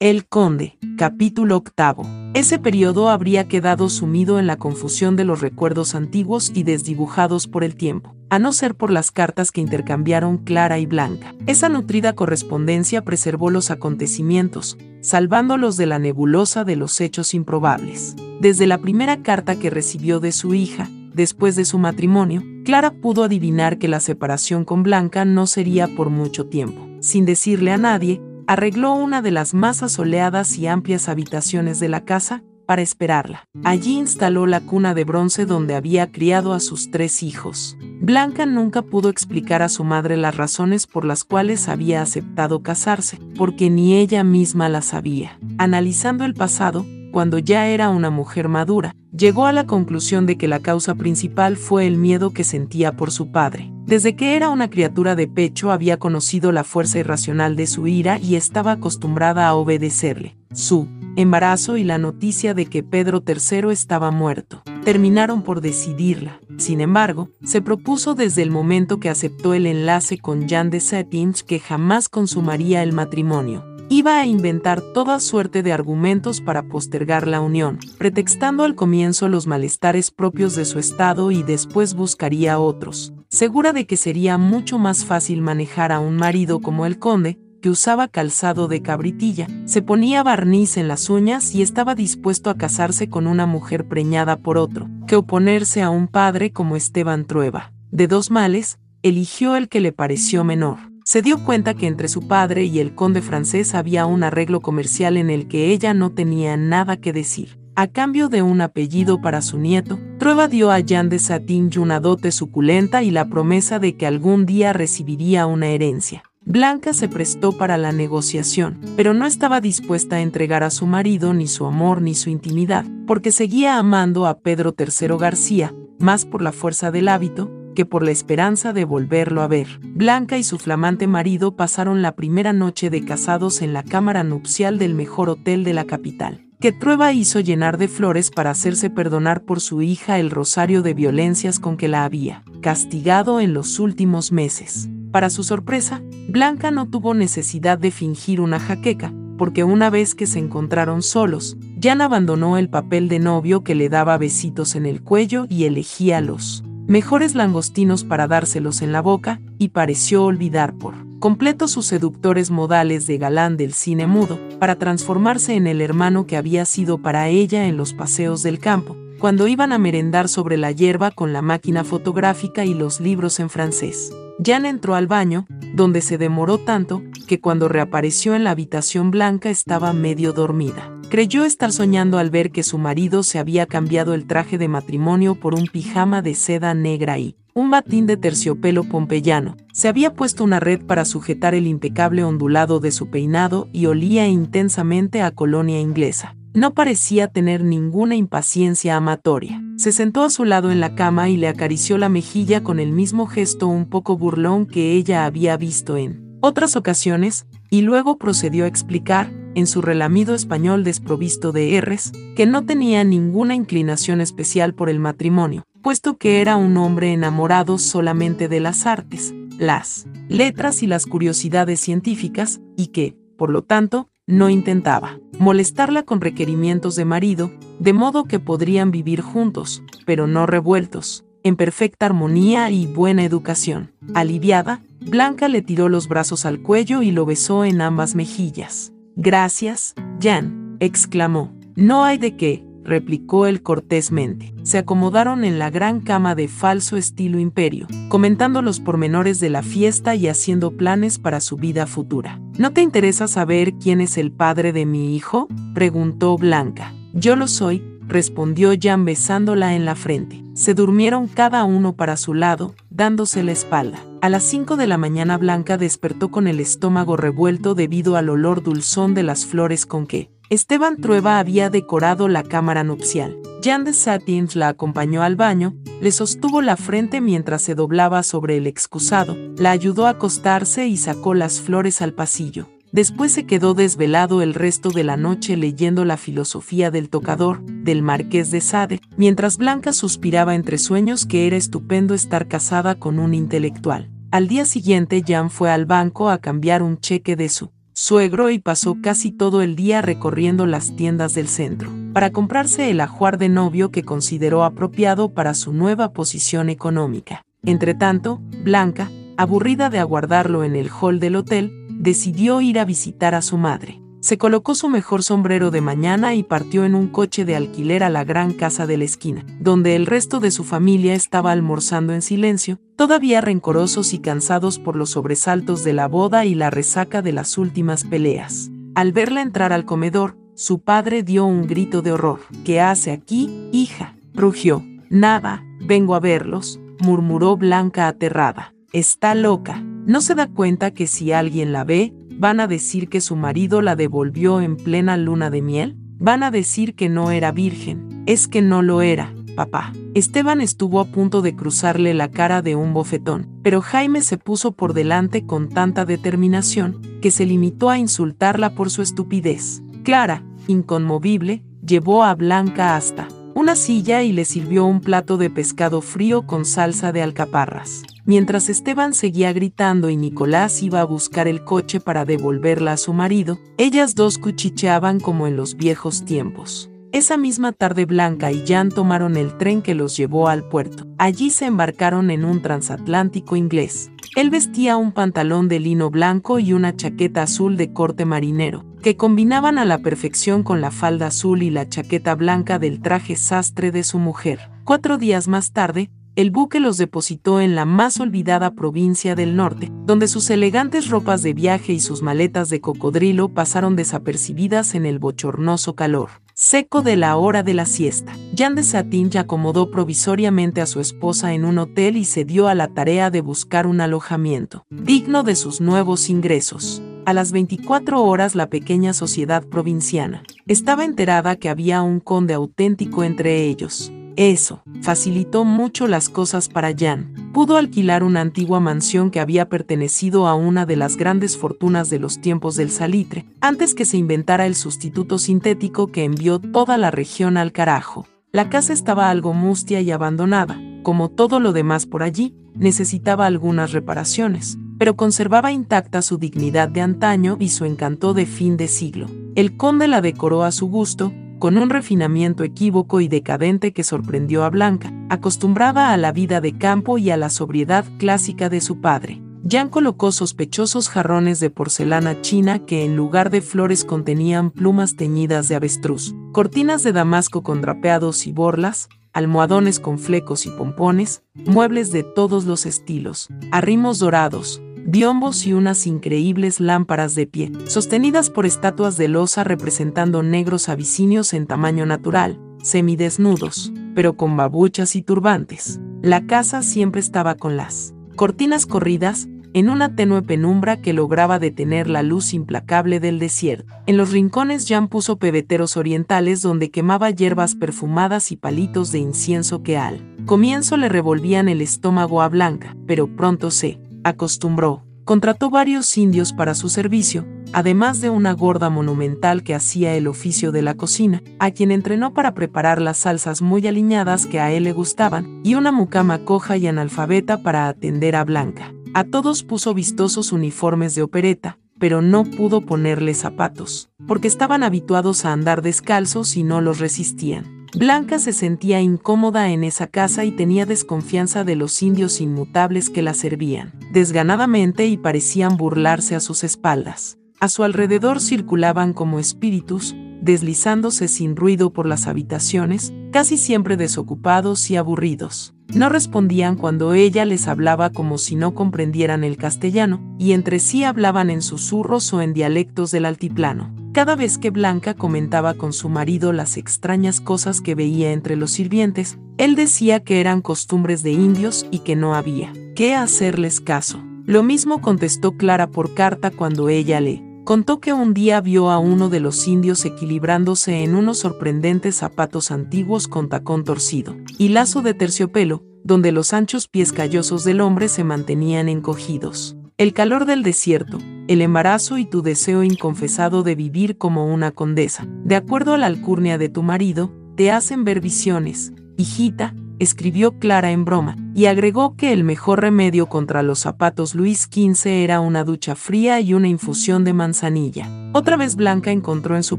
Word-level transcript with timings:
El 0.00 0.28
Conde, 0.28 0.78
capítulo 0.96 1.56
octavo. 1.56 2.06
Ese 2.32 2.60
periodo 2.60 3.08
habría 3.08 3.48
quedado 3.48 3.88
sumido 3.88 4.38
en 4.38 4.46
la 4.46 4.56
confusión 4.56 5.16
de 5.16 5.24
los 5.24 5.40
recuerdos 5.40 5.96
antiguos 5.96 6.52
y 6.54 6.62
desdibujados 6.62 7.48
por 7.48 7.64
el 7.64 7.74
tiempo, 7.74 8.14
a 8.30 8.38
no 8.38 8.52
ser 8.52 8.76
por 8.76 8.92
las 8.92 9.10
cartas 9.10 9.50
que 9.50 9.60
intercambiaron 9.60 10.38
Clara 10.38 10.78
y 10.78 10.86
Blanca. 10.86 11.34
Esa 11.48 11.68
nutrida 11.68 12.12
correspondencia 12.12 13.02
preservó 13.02 13.50
los 13.50 13.72
acontecimientos, 13.72 14.78
salvándolos 15.00 15.76
de 15.76 15.86
la 15.86 15.98
nebulosa 15.98 16.62
de 16.62 16.76
los 16.76 17.00
hechos 17.00 17.34
improbables. 17.34 18.14
Desde 18.40 18.68
la 18.68 18.78
primera 18.78 19.24
carta 19.24 19.58
que 19.58 19.68
recibió 19.68 20.20
de 20.20 20.30
su 20.30 20.54
hija, 20.54 20.88
después 21.12 21.56
de 21.56 21.64
su 21.64 21.80
matrimonio, 21.80 22.44
Clara 22.64 22.92
pudo 22.92 23.24
adivinar 23.24 23.78
que 23.78 23.88
la 23.88 23.98
separación 23.98 24.64
con 24.64 24.84
Blanca 24.84 25.24
no 25.24 25.48
sería 25.48 25.88
por 25.88 26.08
mucho 26.08 26.46
tiempo. 26.46 26.86
Sin 27.00 27.24
decirle 27.24 27.72
a 27.72 27.78
nadie, 27.78 28.20
arregló 28.48 28.94
una 28.94 29.20
de 29.20 29.30
las 29.30 29.52
más 29.52 29.82
asoleadas 29.82 30.56
y 30.56 30.66
amplias 30.66 31.10
habitaciones 31.10 31.78
de 31.80 31.90
la 31.90 32.06
casa 32.06 32.42
para 32.66 32.80
esperarla. 32.80 33.44
Allí 33.62 33.98
instaló 33.98 34.46
la 34.46 34.60
cuna 34.60 34.94
de 34.94 35.04
bronce 35.04 35.44
donde 35.44 35.74
había 35.74 36.10
criado 36.10 36.54
a 36.54 36.60
sus 36.60 36.90
tres 36.90 37.22
hijos. 37.22 37.76
Blanca 38.00 38.46
nunca 38.46 38.82
pudo 38.82 39.10
explicar 39.10 39.60
a 39.60 39.68
su 39.68 39.84
madre 39.84 40.16
las 40.16 40.36
razones 40.36 40.86
por 40.86 41.04
las 41.04 41.24
cuales 41.24 41.68
había 41.68 42.00
aceptado 42.00 42.62
casarse, 42.62 43.18
porque 43.36 43.68
ni 43.68 43.96
ella 43.96 44.24
misma 44.24 44.70
las 44.70 44.86
sabía. 44.86 45.38
Analizando 45.58 46.24
el 46.24 46.32
pasado, 46.32 46.86
cuando 47.10 47.38
ya 47.38 47.66
era 47.68 47.90
una 47.90 48.10
mujer 48.10 48.48
madura, 48.48 48.94
llegó 49.16 49.46
a 49.46 49.52
la 49.52 49.66
conclusión 49.66 50.26
de 50.26 50.36
que 50.36 50.48
la 50.48 50.60
causa 50.60 50.94
principal 50.94 51.56
fue 51.56 51.86
el 51.86 51.96
miedo 51.96 52.30
que 52.30 52.44
sentía 52.44 52.96
por 52.96 53.10
su 53.10 53.30
padre. 53.30 53.70
Desde 53.86 54.16
que 54.16 54.36
era 54.36 54.50
una 54.50 54.68
criatura 54.68 55.14
de 55.14 55.28
pecho 55.28 55.72
había 55.72 55.98
conocido 55.98 56.52
la 56.52 56.64
fuerza 56.64 56.98
irracional 56.98 57.56
de 57.56 57.66
su 57.66 57.86
ira 57.86 58.18
y 58.18 58.34
estaba 58.34 58.72
acostumbrada 58.72 59.48
a 59.48 59.54
obedecerle. 59.54 60.36
Su 60.52 60.88
embarazo 61.16 61.76
y 61.76 61.84
la 61.84 61.98
noticia 61.98 62.54
de 62.54 62.66
que 62.66 62.82
Pedro 62.82 63.22
III 63.26 63.70
estaba 63.70 64.10
muerto 64.10 64.62
terminaron 64.84 65.42
por 65.42 65.60
decidirla. 65.60 66.40
Sin 66.58 66.80
embargo, 66.80 67.30
se 67.44 67.60
propuso 67.60 68.14
desde 68.14 68.42
el 68.42 68.50
momento 68.50 69.00
que 69.00 69.08
aceptó 69.08 69.54
el 69.54 69.66
enlace 69.66 70.18
con 70.18 70.48
Jean 70.48 70.70
de 70.70 70.80
Settins 70.80 71.42
que 71.42 71.58
jamás 71.58 72.08
consumaría 72.08 72.82
el 72.82 72.92
matrimonio 72.92 73.77
iba 73.90 74.20
a 74.20 74.26
inventar 74.26 74.80
toda 74.80 75.18
suerte 75.18 75.62
de 75.62 75.72
argumentos 75.72 76.40
para 76.40 76.62
postergar 76.62 77.26
la 77.26 77.40
unión, 77.40 77.78
pretextando 77.96 78.64
al 78.64 78.74
comienzo 78.74 79.28
los 79.28 79.46
malestares 79.46 80.10
propios 80.10 80.54
de 80.56 80.64
su 80.64 80.78
estado 80.78 81.30
y 81.30 81.42
después 81.42 81.94
buscaría 81.94 82.58
otros, 82.58 83.14
segura 83.28 83.72
de 83.72 83.86
que 83.86 83.96
sería 83.96 84.36
mucho 84.36 84.78
más 84.78 85.04
fácil 85.04 85.40
manejar 85.40 85.92
a 85.92 86.00
un 86.00 86.16
marido 86.16 86.60
como 86.60 86.84
el 86.84 86.98
conde, 86.98 87.38
que 87.62 87.70
usaba 87.70 88.08
calzado 88.08 88.68
de 88.68 88.82
cabritilla, 88.82 89.48
se 89.64 89.82
ponía 89.82 90.22
barniz 90.22 90.76
en 90.76 90.86
las 90.86 91.10
uñas 91.10 91.54
y 91.54 91.62
estaba 91.62 91.94
dispuesto 91.94 92.50
a 92.50 92.56
casarse 92.56 93.08
con 93.08 93.26
una 93.26 93.46
mujer 93.46 93.88
preñada 93.88 94.36
por 94.36 94.58
otro, 94.58 94.88
que 95.06 95.16
oponerse 95.16 95.82
a 95.82 95.90
un 95.90 96.06
padre 96.06 96.52
como 96.52 96.76
Esteban 96.76 97.24
Trueba. 97.24 97.72
De 97.90 98.06
dos 98.06 98.30
males, 98.30 98.78
eligió 99.02 99.56
el 99.56 99.68
que 99.68 99.80
le 99.80 99.92
pareció 99.92 100.44
menor 100.44 100.78
se 101.08 101.22
dio 101.22 101.42
cuenta 101.42 101.72
que 101.72 101.86
entre 101.86 102.06
su 102.06 102.28
padre 102.28 102.64
y 102.64 102.80
el 102.80 102.94
conde 102.94 103.22
francés 103.22 103.74
había 103.74 104.04
un 104.04 104.22
arreglo 104.22 104.60
comercial 104.60 105.16
en 105.16 105.30
el 105.30 105.48
que 105.48 105.72
ella 105.72 105.94
no 105.94 106.10
tenía 106.10 106.58
nada 106.58 106.98
que 106.98 107.14
decir. 107.14 107.58
A 107.76 107.86
cambio 107.86 108.28
de 108.28 108.42
un 108.42 108.60
apellido 108.60 109.18
para 109.18 109.40
su 109.40 109.56
nieto, 109.56 109.98
Trueba 110.18 110.48
dio 110.48 110.70
a 110.70 110.80
Jean 110.80 111.08
de 111.08 111.18
Satin 111.18 111.70
una 111.78 111.98
dote 111.98 112.30
suculenta 112.30 113.02
y 113.02 113.10
la 113.10 113.26
promesa 113.30 113.78
de 113.78 113.96
que 113.96 114.06
algún 114.06 114.44
día 114.44 114.74
recibiría 114.74 115.46
una 115.46 115.68
herencia. 115.68 116.24
Blanca 116.44 116.92
se 116.92 117.08
prestó 117.08 117.56
para 117.56 117.78
la 117.78 117.92
negociación, 117.92 118.78
pero 118.94 119.14
no 119.14 119.24
estaba 119.24 119.62
dispuesta 119.62 120.16
a 120.16 120.20
entregar 120.20 120.62
a 120.62 120.68
su 120.68 120.84
marido 120.84 121.32
ni 121.32 121.46
su 121.46 121.64
amor 121.64 122.02
ni 122.02 122.14
su 122.14 122.28
intimidad, 122.28 122.84
porque 123.06 123.32
seguía 123.32 123.78
amando 123.78 124.26
a 124.26 124.40
Pedro 124.40 124.74
III 124.78 125.16
García, 125.18 125.74
más 125.98 126.26
por 126.26 126.42
la 126.42 126.52
fuerza 126.52 126.90
del 126.90 127.08
hábito, 127.08 127.50
que 127.78 127.86
por 127.86 128.02
la 128.02 128.10
esperanza 128.10 128.72
de 128.72 128.84
volverlo 128.84 129.40
a 129.40 129.46
ver. 129.46 129.68
Blanca 129.84 130.36
y 130.36 130.42
su 130.42 130.58
flamante 130.58 131.06
marido 131.06 131.54
pasaron 131.54 132.02
la 132.02 132.16
primera 132.16 132.52
noche 132.52 132.90
de 132.90 133.04
casados 133.04 133.62
en 133.62 133.72
la 133.72 133.84
cámara 133.84 134.24
nupcial 134.24 134.80
del 134.80 134.96
mejor 134.96 135.28
hotel 135.28 135.62
de 135.62 135.74
la 135.74 135.84
capital 135.84 136.44
que 136.58 136.72
Trueba 136.72 137.12
hizo 137.12 137.38
llenar 137.38 137.78
de 137.78 137.86
flores 137.86 138.32
para 138.32 138.50
hacerse 138.50 138.90
perdonar 138.90 139.44
por 139.44 139.60
su 139.60 139.80
hija 139.80 140.18
el 140.18 140.30
rosario 140.30 140.82
de 140.82 140.92
violencias 140.92 141.60
con 141.60 141.76
que 141.76 141.86
la 141.86 142.02
había 142.02 142.42
castigado 142.62 143.38
en 143.38 143.54
los 143.54 143.78
últimos 143.78 144.32
meses. 144.32 144.88
Para 145.12 145.30
su 145.30 145.44
sorpresa, 145.44 146.02
Blanca 146.28 146.72
no 146.72 146.88
tuvo 146.90 147.14
necesidad 147.14 147.78
de 147.78 147.92
fingir 147.92 148.40
una 148.40 148.58
jaqueca, 148.58 149.12
porque 149.36 149.62
una 149.62 149.88
vez 149.88 150.16
que 150.16 150.26
se 150.26 150.40
encontraron 150.40 151.00
solos, 151.00 151.56
Jan 151.80 152.00
abandonó 152.00 152.58
el 152.58 152.70
papel 152.70 153.08
de 153.08 153.20
novio 153.20 153.62
que 153.62 153.76
le 153.76 153.88
daba 153.88 154.18
besitos 154.18 154.74
en 154.74 154.84
el 154.84 155.00
cuello 155.00 155.46
y 155.48 155.62
elegía 155.62 156.20
los 156.20 156.64
mejores 156.88 157.34
langostinos 157.34 158.02
para 158.02 158.26
dárselos 158.26 158.82
en 158.82 158.92
la 158.92 159.02
boca, 159.02 159.40
y 159.58 159.68
pareció 159.68 160.24
olvidar 160.24 160.74
por 160.74 160.94
completo 161.20 161.68
sus 161.68 161.86
seductores 161.86 162.50
modales 162.50 163.06
de 163.06 163.18
galán 163.18 163.56
del 163.56 163.74
cine 163.74 164.06
mudo, 164.06 164.38
para 164.58 164.76
transformarse 164.76 165.54
en 165.54 165.66
el 165.66 165.80
hermano 165.80 166.26
que 166.26 166.36
había 166.36 166.64
sido 166.64 166.98
para 166.98 167.28
ella 167.28 167.66
en 167.66 167.76
los 167.76 167.92
paseos 167.92 168.42
del 168.42 168.58
campo, 168.58 168.96
cuando 169.18 169.48
iban 169.48 169.72
a 169.72 169.78
merendar 169.78 170.28
sobre 170.28 170.56
la 170.56 170.72
hierba 170.72 171.10
con 171.10 171.32
la 171.32 171.42
máquina 171.42 171.84
fotográfica 171.84 172.64
y 172.64 172.72
los 172.72 173.00
libros 173.00 173.38
en 173.40 173.50
francés. 173.50 174.10
Jan 174.44 174.66
entró 174.66 174.94
al 174.94 175.06
baño, 175.06 175.46
donde 175.74 176.00
se 176.00 176.16
demoró 176.16 176.58
tanto 176.58 177.02
que 177.26 177.40
cuando 177.40 177.68
reapareció 177.68 178.34
en 178.34 178.44
la 178.44 178.52
habitación 178.52 179.10
blanca 179.10 179.50
estaba 179.50 179.92
medio 179.92 180.32
dormida. 180.32 180.92
Creyó 181.10 181.44
estar 181.44 181.72
soñando 181.72 182.18
al 182.18 182.30
ver 182.30 182.50
que 182.50 182.62
su 182.62 182.78
marido 182.78 183.22
se 183.22 183.38
había 183.38 183.66
cambiado 183.66 184.14
el 184.14 184.26
traje 184.26 184.58
de 184.58 184.68
matrimonio 184.68 185.34
por 185.34 185.54
un 185.54 185.66
pijama 185.66 186.22
de 186.22 186.34
seda 186.34 186.74
negra 186.74 187.18
y 187.18 187.36
un 187.54 187.70
batín 187.70 188.06
de 188.06 188.16
terciopelo 188.16 188.84
pompeyano. 188.84 189.56
Se 189.72 189.88
había 189.88 190.14
puesto 190.14 190.44
una 190.44 190.60
red 190.60 190.84
para 190.84 191.04
sujetar 191.04 191.54
el 191.54 191.66
impecable 191.66 192.22
ondulado 192.22 192.78
de 192.78 192.92
su 192.92 193.10
peinado 193.10 193.68
y 193.72 193.86
olía 193.86 194.28
intensamente 194.28 195.22
a 195.22 195.32
colonia 195.32 195.80
inglesa. 195.80 196.36
No 196.54 196.74
parecía 196.74 197.28
tener 197.28 197.62
ninguna 197.62 198.16
impaciencia 198.16 198.96
amatoria. 198.96 199.62
Se 199.76 199.92
sentó 199.92 200.24
a 200.24 200.30
su 200.30 200.44
lado 200.44 200.70
en 200.70 200.80
la 200.80 200.94
cama 200.94 201.28
y 201.28 201.36
le 201.36 201.48
acarició 201.48 201.98
la 201.98 202.08
mejilla 202.08 202.62
con 202.62 202.80
el 202.80 202.92
mismo 202.92 203.26
gesto 203.26 203.68
un 203.68 203.86
poco 203.86 204.16
burlón 204.16 204.66
que 204.66 204.92
ella 204.92 205.24
había 205.24 205.56
visto 205.56 205.96
en 205.96 206.28
otras 206.40 206.76
ocasiones, 206.76 207.46
y 207.70 207.82
luego 207.82 208.16
procedió 208.16 208.64
a 208.64 208.68
explicar, 208.68 209.32
en 209.54 209.66
su 209.66 209.82
relamido 209.82 210.34
español 210.34 210.84
desprovisto 210.84 211.52
de 211.52 211.80
R's, 211.80 212.12
que 212.36 212.46
no 212.46 212.64
tenía 212.64 213.02
ninguna 213.02 213.54
inclinación 213.56 214.20
especial 214.20 214.72
por 214.72 214.88
el 214.88 215.00
matrimonio, 215.00 215.64
puesto 215.82 216.16
que 216.16 216.40
era 216.40 216.56
un 216.56 216.76
hombre 216.76 217.12
enamorado 217.12 217.76
solamente 217.78 218.46
de 218.46 218.60
las 218.60 218.86
artes, 218.86 219.34
las 219.58 220.06
letras 220.28 220.82
y 220.84 220.86
las 220.86 221.06
curiosidades 221.06 221.80
científicas, 221.80 222.60
y 222.76 222.88
que, 222.88 223.16
por 223.36 223.50
lo 223.50 223.62
tanto, 223.62 224.08
no 224.26 224.48
intentaba 224.48 225.18
molestarla 225.38 226.02
con 226.02 226.20
requerimientos 226.20 226.96
de 226.96 227.04
marido, 227.04 227.50
de 227.78 227.92
modo 227.92 228.24
que 228.24 228.38
podrían 228.38 228.90
vivir 228.90 229.20
juntos, 229.20 229.82
pero 230.04 230.26
no 230.26 230.46
revueltos, 230.46 231.24
en 231.42 231.56
perfecta 231.56 232.06
armonía 232.06 232.70
y 232.70 232.86
buena 232.86 233.24
educación. 233.24 233.92
Aliviada, 234.14 234.82
Blanca 235.00 235.48
le 235.48 235.62
tiró 235.62 235.88
los 235.88 236.08
brazos 236.08 236.44
al 236.44 236.60
cuello 236.60 237.02
y 237.02 237.10
lo 237.10 237.24
besó 237.24 237.64
en 237.64 237.80
ambas 237.80 238.14
mejillas. 238.14 238.92
Gracias, 239.16 239.94
Jan, 240.20 240.76
exclamó. 240.80 241.52
No 241.76 242.04
hay 242.04 242.18
de 242.18 242.36
qué, 242.36 242.64
replicó 242.88 243.46
él 243.46 243.62
cortésmente. 243.62 244.54
Se 244.64 244.78
acomodaron 244.78 245.44
en 245.44 245.58
la 245.58 245.70
gran 245.70 246.00
cama 246.00 246.34
de 246.34 246.48
falso 246.48 246.96
estilo 246.96 247.38
imperio, 247.38 247.86
comentando 248.08 248.62
los 248.62 248.80
pormenores 248.80 249.38
de 249.38 249.50
la 249.50 249.62
fiesta 249.62 250.14
y 250.14 250.26
haciendo 250.26 250.72
planes 250.72 251.18
para 251.18 251.40
su 251.40 251.56
vida 251.56 251.86
futura. 251.86 252.40
¿No 252.58 252.72
te 252.72 252.82
interesa 252.82 253.28
saber 253.28 253.74
quién 253.74 254.00
es 254.00 254.18
el 254.18 254.32
padre 254.32 254.72
de 254.72 254.86
mi 254.86 255.14
hijo? 255.14 255.48
preguntó 255.74 256.36
Blanca. 256.36 256.92
Yo 257.12 257.36
lo 257.36 257.46
soy, 257.46 257.84
respondió 258.08 258.72
Jan 258.80 259.04
besándola 259.04 259.74
en 259.74 259.84
la 259.84 259.94
frente. 259.94 260.42
Se 260.54 260.74
durmieron 260.74 261.28
cada 261.28 261.64
uno 261.64 261.94
para 261.94 262.16
su 262.16 262.34
lado, 262.34 262.74
dándose 262.90 263.44
la 263.44 263.52
espalda. 263.52 264.02
A 264.20 264.28
las 264.28 264.42
5 264.42 264.76
de 264.76 264.88
la 264.88 264.98
mañana 264.98 265.38
Blanca 265.38 265.78
despertó 265.78 266.30
con 266.30 266.48
el 266.48 266.58
estómago 266.58 267.16
revuelto 267.16 267.76
debido 267.76 268.16
al 268.16 268.28
olor 268.28 268.64
dulzón 268.64 269.14
de 269.14 269.22
las 269.22 269.46
flores 269.46 269.86
con 269.86 270.08
que 270.08 270.30
Esteban 270.50 270.96
Trueba 270.96 271.38
había 271.38 271.68
decorado 271.68 272.26
la 272.26 272.42
cámara 272.42 272.82
nupcial. 272.82 273.36
Jan 273.62 273.84
de 273.84 273.92
Satins 273.92 274.56
la 274.56 274.68
acompañó 274.68 275.22
al 275.22 275.36
baño, 275.36 275.74
le 276.00 276.10
sostuvo 276.10 276.62
la 276.62 276.78
frente 276.78 277.20
mientras 277.20 277.60
se 277.60 277.74
doblaba 277.74 278.22
sobre 278.22 278.56
el 278.56 278.66
excusado, 278.66 279.36
la 279.58 279.72
ayudó 279.72 280.06
a 280.06 280.10
acostarse 280.10 280.86
y 280.86 280.96
sacó 280.96 281.34
las 281.34 281.60
flores 281.60 282.00
al 282.00 282.14
pasillo. 282.14 282.66
Después 282.92 283.32
se 283.32 283.44
quedó 283.44 283.74
desvelado 283.74 284.40
el 284.40 284.54
resto 284.54 284.88
de 284.88 285.04
la 285.04 285.18
noche 285.18 285.58
leyendo 285.58 286.06
la 286.06 286.16
filosofía 286.16 286.90
del 286.90 287.10
tocador, 287.10 287.62
del 287.62 288.00
marqués 288.00 288.50
de 288.50 288.62
Sade, 288.62 289.02
mientras 289.18 289.58
Blanca 289.58 289.92
suspiraba 289.92 290.54
entre 290.54 290.78
sueños 290.78 291.26
que 291.26 291.46
era 291.46 291.58
estupendo 291.58 292.14
estar 292.14 292.48
casada 292.48 292.94
con 292.94 293.18
un 293.18 293.34
intelectual. 293.34 294.10
Al 294.30 294.48
día 294.48 294.64
siguiente 294.64 295.22
Jan 295.26 295.50
fue 295.50 295.70
al 295.70 295.84
banco 295.84 296.30
a 296.30 296.38
cambiar 296.38 296.82
un 296.82 296.98
cheque 296.98 297.36
de 297.36 297.50
su 297.50 297.70
suegro 297.98 298.48
y 298.50 298.60
pasó 298.60 298.98
casi 299.02 299.32
todo 299.32 299.60
el 299.60 299.74
día 299.74 300.02
recorriendo 300.02 300.66
las 300.66 300.94
tiendas 300.94 301.34
del 301.34 301.48
centro, 301.48 301.90
para 302.12 302.30
comprarse 302.30 302.90
el 302.90 303.00
ajuar 303.00 303.38
de 303.38 303.48
novio 303.48 303.90
que 303.90 304.04
consideró 304.04 304.62
apropiado 304.62 305.34
para 305.34 305.52
su 305.52 305.72
nueva 305.72 306.12
posición 306.12 306.70
económica. 306.70 307.42
Entretanto, 307.64 308.40
Blanca, 308.62 309.10
aburrida 309.36 309.90
de 309.90 309.98
aguardarlo 309.98 310.62
en 310.62 310.76
el 310.76 310.88
hall 310.90 311.18
del 311.18 311.34
hotel, 311.34 311.72
decidió 311.90 312.60
ir 312.60 312.78
a 312.78 312.84
visitar 312.84 313.34
a 313.34 313.42
su 313.42 313.58
madre. 313.58 314.00
Se 314.20 314.36
colocó 314.36 314.74
su 314.74 314.88
mejor 314.88 315.22
sombrero 315.22 315.70
de 315.70 315.80
mañana 315.80 316.34
y 316.34 316.42
partió 316.42 316.84
en 316.84 316.96
un 316.96 317.06
coche 317.06 317.44
de 317.44 317.54
alquiler 317.54 318.02
a 318.02 318.10
la 318.10 318.24
gran 318.24 318.52
casa 318.52 318.86
de 318.86 318.96
la 318.96 319.04
esquina, 319.04 319.46
donde 319.60 319.94
el 319.94 320.06
resto 320.06 320.40
de 320.40 320.50
su 320.50 320.64
familia 320.64 321.14
estaba 321.14 321.52
almorzando 321.52 322.12
en 322.12 322.22
silencio, 322.22 322.80
todavía 322.96 323.40
rencorosos 323.40 324.12
y 324.14 324.18
cansados 324.18 324.80
por 324.80 324.96
los 324.96 325.10
sobresaltos 325.10 325.84
de 325.84 325.92
la 325.92 326.08
boda 326.08 326.44
y 326.44 326.56
la 326.56 326.68
resaca 326.70 327.22
de 327.22 327.32
las 327.32 327.58
últimas 327.58 328.02
peleas. 328.02 328.70
Al 328.96 329.12
verla 329.12 329.40
entrar 329.40 329.72
al 329.72 329.84
comedor, 329.84 330.36
su 330.56 330.80
padre 330.80 331.22
dio 331.22 331.46
un 331.46 331.68
grito 331.68 332.02
de 332.02 332.10
horror. 332.10 332.40
¿Qué 332.64 332.80
hace 332.80 333.12
aquí, 333.12 333.68
hija? 333.70 334.16
rugió. 334.34 334.84
Nada, 335.08 335.64
vengo 335.80 336.16
a 336.16 336.20
verlos, 336.20 336.80
murmuró 336.98 337.56
Blanca 337.56 338.08
aterrada. 338.08 338.74
Está 338.92 339.36
loca. 339.36 339.80
No 340.06 340.20
se 340.20 340.34
da 340.34 340.48
cuenta 340.48 340.90
que 340.90 341.06
si 341.06 341.30
alguien 341.30 341.72
la 341.72 341.84
ve, 341.84 342.12
¿Van 342.38 342.60
a 342.60 342.68
decir 342.68 343.08
que 343.08 343.20
su 343.20 343.34
marido 343.34 343.82
la 343.82 343.96
devolvió 343.96 344.60
en 344.60 344.76
plena 344.76 345.16
luna 345.16 345.50
de 345.50 345.60
miel? 345.60 345.96
¿Van 346.20 346.44
a 346.44 346.52
decir 346.52 346.94
que 346.94 347.08
no 347.08 347.32
era 347.32 347.50
virgen? 347.50 348.22
Es 348.26 348.46
que 348.46 348.62
no 348.62 348.80
lo 348.80 349.02
era, 349.02 349.34
papá. 349.56 349.92
Esteban 350.14 350.60
estuvo 350.60 351.00
a 351.00 351.06
punto 351.06 351.42
de 351.42 351.56
cruzarle 351.56 352.14
la 352.14 352.30
cara 352.30 352.62
de 352.62 352.76
un 352.76 352.94
bofetón, 352.94 353.48
pero 353.64 353.80
Jaime 353.80 354.22
se 354.22 354.38
puso 354.38 354.70
por 354.70 354.94
delante 354.94 355.46
con 355.46 355.68
tanta 355.68 356.04
determinación 356.04 357.02
que 357.20 357.32
se 357.32 357.44
limitó 357.44 357.90
a 357.90 357.98
insultarla 357.98 358.70
por 358.70 358.90
su 358.90 359.02
estupidez. 359.02 359.82
Clara, 360.04 360.44
inconmovible, 360.68 361.64
llevó 361.84 362.22
a 362.22 362.36
Blanca 362.36 362.94
hasta 362.94 363.26
una 363.56 363.74
silla 363.74 364.22
y 364.22 364.30
le 364.30 364.44
sirvió 364.44 364.84
un 364.84 365.00
plato 365.00 365.38
de 365.38 365.50
pescado 365.50 366.02
frío 366.02 366.42
con 366.42 366.64
salsa 366.64 367.10
de 367.10 367.22
alcaparras. 367.22 368.04
Mientras 368.28 368.68
Esteban 368.68 369.14
seguía 369.14 369.54
gritando 369.54 370.10
y 370.10 370.16
Nicolás 370.18 370.82
iba 370.82 371.00
a 371.00 371.04
buscar 371.04 371.48
el 371.48 371.64
coche 371.64 371.98
para 371.98 372.26
devolverla 372.26 372.92
a 372.92 372.96
su 372.98 373.14
marido, 373.14 373.58
ellas 373.78 374.14
dos 374.14 374.36
cuchicheaban 374.36 375.18
como 375.18 375.46
en 375.46 375.56
los 375.56 375.78
viejos 375.78 376.26
tiempos. 376.26 376.90
Esa 377.10 377.38
misma 377.38 377.72
tarde 377.72 378.04
Blanca 378.04 378.52
y 378.52 378.66
Jan 378.66 378.90
tomaron 378.90 379.38
el 379.38 379.56
tren 379.56 379.80
que 379.80 379.94
los 379.94 380.14
llevó 380.14 380.48
al 380.48 380.68
puerto. 380.68 381.06
Allí 381.16 381.48
se 381.48 381.64
embarcaron 381.64 382.30
en 382.30 382.44
un 382.44 382.60
transatlántico 382.60 383.56
inglés. 383.56 384.10
Él 384.36 384.50
vestía 384.50 384.98
un 384.98 385.12
pantalón 385.12 385.68
de 385.68 385.80
lino 385.80 386.10
blanco 386.10 386.58
y 386.58 386.74
una 386.74 386.94
chaqueta 386.94 387.44
azul 387.44 387.78
de 387.78 387.94
corte 387.94 388.26
marinero, 388.26 388.84
que 389.02 389.16
combinaban 389.16 389.78
a 389.78 389.86
la 389.86 390.00
perfección 390.00 390.64
con 390.64 390.82
la 390.82 390.90
falda 390.90 391.28
azul 391.28 391.62
y 391.62 391.70
la 391.70 391.88
chaqueta 391.88 392.34
blanca 392.34 392.78
del 392.78 393.00
traje 393.00 393.36
sastre 393.36 393.90
de 393.90 394.04
su 394.04 394.18
mujer. 394.18 394.60
Cuatro 394.84 395.16
días 395.16 395.48
más 395.48 395.72
tarde, 395.72 396.10
el 396.38 396.52
buque 396.52 396.78
los 396.78 396.98
depositó 396.98 397.60
en 397.60 397.74
la 397.74 397.84
más 397.84 398.20
olvidada 398.20 398.76
provincia 398.76 399.34
del 399.34 399.56
norte, 399.56 399.90
donde 400.06 400.28
sus 400.28 400.48
elegantes 400.50 401.10
ropas 401.10 401.42
de 401.42 401.52
viaje 401.52 401.92
y 401.92 401.98
sus 401.98 402.22
maletas 402.22 402.68
de 402.68 402.80
cocodrilo 402.80 403.48
pasaron 403.48 403.96
desapercibidas 403.96 404.94
en 404.94 405.04
el 405.04 405.18
bochornoso 405.18 405.96
calor 405.96 406.30
seco 406.54 407.02
de 407.02 407.16
la 407.16 407.36
hora 407.36 407.62
de 407.62 407.72
la 407.72 407.86
siesta. 407.86 408.32
Jan 408.56 408.74
de 408.74 408.82
Satin 408.82 409.30
ya 409.30 409.42
acomodó 409.42 409.92
provisoriamente 409.92 410.80
a 410.80 410.86
su 410.86 410.98
esposa 410.98 411.54
en 411.54 411.64
un 411.64 411.78
hotel 411.78 412.16
y 412.16 412.24
se 412.24 412.44
dio 412.44 412.66
a 412.66 412.74
la 412.74 412.88
tarea 412.88 413.30
de 413.30 413.40
buscar 413.40 413.86
un 413.86 414.00
alojamiento 414.00 414.84
digno 414.90 415.44
de 415.44 415.54
sus 415.54 415.80
nuevos 415.80 416.28
ingresos. 416.28 417.00
A 417.26 417.32
las 417.32 417.52
24 417.52 418.24
horas 418.24 418.56
la 418.56 418.70
pequeña 418.70 419.12
sociedad 419.12 419.64
provinciana 419.66 420.42
estaba 420.66 421.04
enterada 421.04 421.54
que 421.54 421.68
había 421.68 422.02
un 422.02 422.18
conde 422.18 422.54
auténtico 422.54 423.22
entre 423.22 423.66
ellos, 423.66 424.12
eso 424.38 424.82
facilitó 425.02 425.64
mucho 425.64 426.06
las 426.06 426.28
cosas 426.28 426.68
para 426.68 426.94
Jan. 426.96 427.50
Pudo 427.52 427.76
alquilar 427.76 428.22
una 428.22 428.40
antigua 428.40 428.78
mansión 428.78 429.32
que 429.32 429.40
había 429.40 429.68
pertenecido 429.68 430.46
a 430.46 430.54
una 430.54 430.86
de 430.86 430.94
las 430.94 431.16
grandes 431.16 431.56
fortunas 431.56 432.08
de 432.08 432.20
los 432.20 432.40
tiempos 432.40 432.76
del 432.76 432.90
salitre, 432.90 433.46
antes 433.60 433.94
que 433.94 434.04
se 434.04 434.16
inventara 434.16 434.66
el 434.66 434.76
sustituto 434.76 435.38
sintético 435.38 436.12
que 436.12 436.22
envió 436.22 436.60
toda 436.60 436.98
la 436.98 437.10
región 437.10 437.56
al 437.56 437.72
carajo. 437.72 438.28
La 438.52 438.70
casa 438.70 438.92
estaba 438.92 439.28
algo 439.28 439.54
mustia 439.54 440.00
y 440.00 440.12
abandonada, 440.12 440.80
como 441.02 441.30
todo 441.30 441.58
lo 441.58 441.72
demás 441.72 442.06
por 442.06 442.22
allí, 442.22 442.54
necesitaba 442.76 443.46
algunas 443.46 443.90
reparaciones, 443.90 444.78
pero 444.98 445.16
conservaba 445.16 445.72
intacta 445.72 446.22
su 446.22 446.38
dignidad 446.38 446.88
de 446.88 447.00
antaño 447.00 447.56
y 447.58 447.70
su 447.70 447.86
encanto 447.86 448.34
de 448.34 448.46
fin 448.46 448.76
de 448.76 448.86
siglo. 448.86 449.26
El 449.56 449.76
conde 449.76 450.06
la 450.06 450.20
decoró 450.20 450.62
a 450.62 450.70
su 450.70 450.86
gusto, 450.86 451.32
con 451.58 451.76
un 451.76 451.90
refinamiento 451.90 452.64
equívoco 452.64 453.20
y 453.20 453.28
decadente 453.28 453.92
que 453.92 454.04
sorprendió 454.04 454.64
a 454.64 454.70
Blanca, 454.70 455.12
acostumbrada 455.28 456.12
a 456.12 456.16
la 456.16 456.32
vida 456.32 456.60
de 456.60 456.76
campo 456.76 457.18
y 457.18 457.30
a 457.30 457.36
la 457.36 457.50
sobriedad 457.50 458.04
clásica 458.18 458.68
de 458.68 458.80
su 458.80 459.00
padre. 459.00 459.42
Jan 459.68 459.88
colocó 459.88 460.32
sospechosos 460.32 461.08
jarrones 461.08 461.60
de 461.60 461.70
porcelana 461.70 462.40
china 462.40 462.86
que 462.86 463.04
en 463.04 463.16
lugar 463.16 463.50
de 463.50 463.60
flores 463.60 464.04
contenían 464.04 464.70
plumas 464.70 465.16
teñidas 465.16 465.68
de 465.68 465.74
avestruz, 465.74 466.34
cortinas 466.52 467.02
de 467.02 467.12
damasco 467.12 467.62
con 467.62 467.80
drapeados 467.80 468.46
y 468.46 468.52
borlas, 468.52 469.08
almohadones 469.32 470.00
con 470.00 470.18
flecos 470.18 470.64
y 470.66 470.70
pompones, 470.70 471.42
muebles 471.54 472.12
de 472.12 472.22
todos 472.22 472.64
los 472.64 472.86
estilos, 472.86 473.48
arrimos 473.70 474.18
dorados, 474.18 474.80
biombos 475.10 475.66
y 475.66 475.72
unas 475.72 476.06
increíbles 476.06 476.80
lámparas 476.80 477.34
de 477.34 477.46
pie, 477.46 477.72
sostenidas 477.86 478.50
por 478.50 478.66
estatuas 478.66 479.16
de 479.16 479.28
losa 479.28 479.64
representando 479.64 480.42
negros 480.42 480.90
abisinios 480.90 481.54
en 481.54 481.66
tamaño 481.66 482.04
natural, 482.04 482.60
semidesnudos, 482.82 483.90
pero 484.14 484.36
con 484.36 484.58
babuchas 484.58 485.16
y 485.16 485.22
turbantes. 485.22 485.98
La 486.20 486.44
casa 486.44 486.82
siempre 486.82 487.22
estaba 487.22 487.54
con 487.54 487.78
las 487.78 488.12
cortinas 488.36 488.84
corridas, 488.84 489.48
en 489.72 489.88
una 489.88 490.14
tenue 490.14 490.42
penumbra 490.42 491.00
que 491.00 491.14
lograba 491.14 491.58
detener 491.58 492.10
la 492.10 492.22
luz 492.22 492.52
implacable 492.52 493.18
del 493.18 493.38
desierto. 493.38 493.90
En 494.06 494.18
los 494.18 494.30
rincones 494.32 494.86
Jan 494.88 495.08
puso 495.08 495.38
pebeteros 495.38 495.96
orientales 495.96 496.60
donde 496.60 496.90
quemaba 496.90 497.30
hierbas 497.30 497.74
perfumadas 497.76 498.52
y 498.52 498.56
palitos 498.56 499.12
de 499.12 499.20
incienso 499.20 499.82
que 499.82 499.96
al 499.96 500.36
comienzo 500.44 500.98
le 500.98 501.08
revolvían 501.08 501.68
el 501.68 501.80
estómago 501.80 502.42
a 502.42 502.48
Blanca, 502.48 502.96
pero 503.06 503.34
pronto 503.36 503.70
se 503.70 504.00
acostumbró. 504.28 505.04
Contrató 505.24 505.68
varios 505.68 506.16
indios 506.16 506.52
para 506.54 506.74
su 506.74 506.88
servicio, 506.88 507.46
además 507.72 508.20
de 508.20 508.30
una 508.30 508.52
gorda 508.52 508.88
monumental 508.88 509.62
que 509.62 509.74
hacía 509.74 510.14
el 510.14 510.26
oficio 510.26 510.72
de 510.72 510.80
la 510.80 510.94
cocina, 510.94 511.42
a 511.58 511.70
quien 511.70 511.90
entrenó 511.90 512.32
para 512.32 512.54
preparar 512.54 513.00
las 513.00 513.18
salsas 513.18 513.60
muy 513.60 513.86
aliñadas 513.86 514.46
que 514.46 514.58
a 514.58 514.72
él 514.72 514.84
le 514.84 514.92
gustaban, 514.92 515.60
y 515.64 515.74
una 515.74 515.92
mucama 515.92 516.38
coja 516.46 516.76
y 516.76 516.86
analfabeta 516.86 517.62
para 517.62 517.88
atender 517.88 518.36
a 518.36 518.44
Blanca. 518.44 518.94
A 519.12 519.24
todos 519.24 519.64
puso 519.64 519.92
vistosos 519.94 520.52
uniformes 520.52 521.14
de 521.14 521.22
opereta, 521.22 521.78
pero 521.98 522.22
no 522.22 522.44
pudo 522.44 522.80
ponerle 522.80 523.34
zapatos, 523.34 524.10
porque 524.26 524.48
estaban 524.48 524.82
habituados 524.82 525.44
a 525.44 525.52
andar 525.52 525.82
descalzos 525.82 526.56
y 526.56 526.62
no 526.62 526.80
los 526.80 527.00
resistían. 527.00 527.77
Blanca 527.94 528.38
se 528.38 528.52
sentía 528.52 529.00
incómoda 529.00 529.70
en 529.70 529.82
esa 529.82 530.06
casa 530.06 530.44
y 530.44 530.52
tenía 530.52 530.84
desconfianza 530.84 531.64
de 531.64 531.74
los 531.74 532.02
indios 532.02 532.40
inmutables 532.40 533.08
que 533.08 533.22
la 533.22 533.32
servían, 533.32 533.92
desganadamente 534.12 535.06
y 535.06 535.16
parecían 535.16 535.76
burlarse 535.76 536.34
a 536.34 536.40
sus 536.40 536.64
espaldas. 536.64 537.38
A 537.60 537.68
su 537.68 537.84
alrededor 537.84 538.40
circulaban 538.40 539.14
como 539.14 539.38
espíritus, 539.38 540.14
deslizándose 540.42 541.28
sin 541.28 541.56
ruido 541.56 541.92
por 541.92 542.06
las 542.06 542.26
habitaciones, 542.26 543.12
casi 543.32 543.56
siempre 543.56 543.96
desocupados 543.96 544.90
y 544.90 544.96
aburridos. 544.96 545.74
No 545.94 546.10
respondían 546.10 546.76
cuando 546.76 547.14
ella 547.14 547.46
les 547.46 547.66
hablaba 547.66 548.10
como 548.10 548.36
si 548.36 548.54
no 548.54 548.74
comprendieran 548.74 549.42
el 549.42 549.56
castellano, 549.56 550.20
y 550.38 550.52
entre 550.52 550.78
sí 550.78 551.02
hablaban 551.02 551.48
en 551.48 551.62
susurros 551.62 552.32
o 552.34 552.42
en 552.42 552.52
dialectos 552.52 553.10
del 553.10 553.24
altiplano. 553.24 553.97
Cada 554.12 554.36
vez 554.36 554.58
que 554.58 554.70
Blanca 554.70 555.14
comentaba 555.14 555.74
con 555.74 555.92
su 555.92 556.08
marido 556.08 556.52
las 556.52 556.76
extrañas 556.76 557.40
cosas 557.40 557.80
que 557.80 557.94
veía 557.94 558.32
entre 558.32 558.56
los 558.56 558.70
sirvientes, 558.70 559.38
él 559.58 559.74
decía 559.74 560.20
que 560.20 560.40
eran 560.40 560.62
costumbres 560.62 561.22
de 561.22 561.32
indios 561.32 561.86
y 561.90 562.00
que 562.00 562.16
no 562.16 562.34
había 562.34 562.72
que 562.96 563.14
hacerles 563.14 563.80
caso. 563.80 564.20
Lo 564.44 564.62
mismo 564.62 565.00
contestó 565.00 565.56
Clara 565.56 565.88
por 565.88 566.14
carta 566.14 566.50
cuando 566.50 566.88
ella 566.88 567.20
le 567.20 567.44
contó 567.64 568.00
que 568.00 568.14
un 568.14 568.32
día 568.32 568.62
vio 568.62 568.90
a 568.90 568.98
uno 568.98 569.28
de 569.28 569.40
los 569.40 569.68
indios 569.68 570.04
equilibrándose 570.06 571.04
en 571.04 571.14
unos 571.14 571.38
sorprendentes 571.38 572.16
zapatos 572.16 572.70
antiguos 572.70 573.28
con 573.28 573.50
tacón 573.50 573.84
torcido 573.84 574.36
y 574.56 574.70
lazo 574.70 575.02
de 575.02 575.12
terciopelo, 575.12 575.84
donde 576.02 576.32
los 576.32 576.54
anchos 576.54 576.88
pies 576.88 577.12
callosos 577.12 577.64
del 577.64 577.82
hombre 577.82 578.08
se 578.08 578.24
mantenían 578.24 578.88
encogidos. 578.88 579.76
El 579.98 580.14
calor 580.14 580.46
del 580.46 580.62
desierto, 580.62 581.18
el 581.48 581.62
embarazo 581.62 582.18
y 582.18 582.26
tu 582.26 582.42
deseo 582.42 582.84
inconfesado 582.84 583.62
de 583.62 583.74
vivir 583.74 584.18
como 584.18 584.46
una 584.46 584.70
condesa, 584.70 585.26
de 585.44 585.56
acuerdo 585.56 585.94
a 585.94 585.98
la 585.98 586.06
alcurnia 586.06 586.58
de 586.58 586.68
tu 586.68 586.82
marido, 586.82 587.32
te 587.56 587.70
hacen 587.72 588.04
ver 588.04 588.20
visiones, 588.20 588.92
hijita, 589.16 589.74
escribió 589.98 590.58
Clara 590.58 590.92
en 590.92 591.04
broma, 591.04 591.36
y 591.54 591.66
agregó 591.66 592.16
que 592.16 592.32
el 592.32 592.44
mejor 592.44 592.82
remedio 592.82 593.26
contra 593.26 593.62
los 593.62 593.80
zapatos 593.80 594.34
Luis 594.34 594.68
XV 594.70 595.06
era 595.06 595.40
una 595.40 595.64
ducha 595.64 595.96
fría 595.96 596.38
y 596.40 596.54
una 596.54 596.68
infusión 596.68 597.24
de 597.24 597.32
manzanilla. 597.32 598.08
Otra 598.34 598.56
vez 598.56 598.76
Blanca 598.76 599.10
encontró 599.10 599.56
en 599.56 599.62
su 599.62 599.78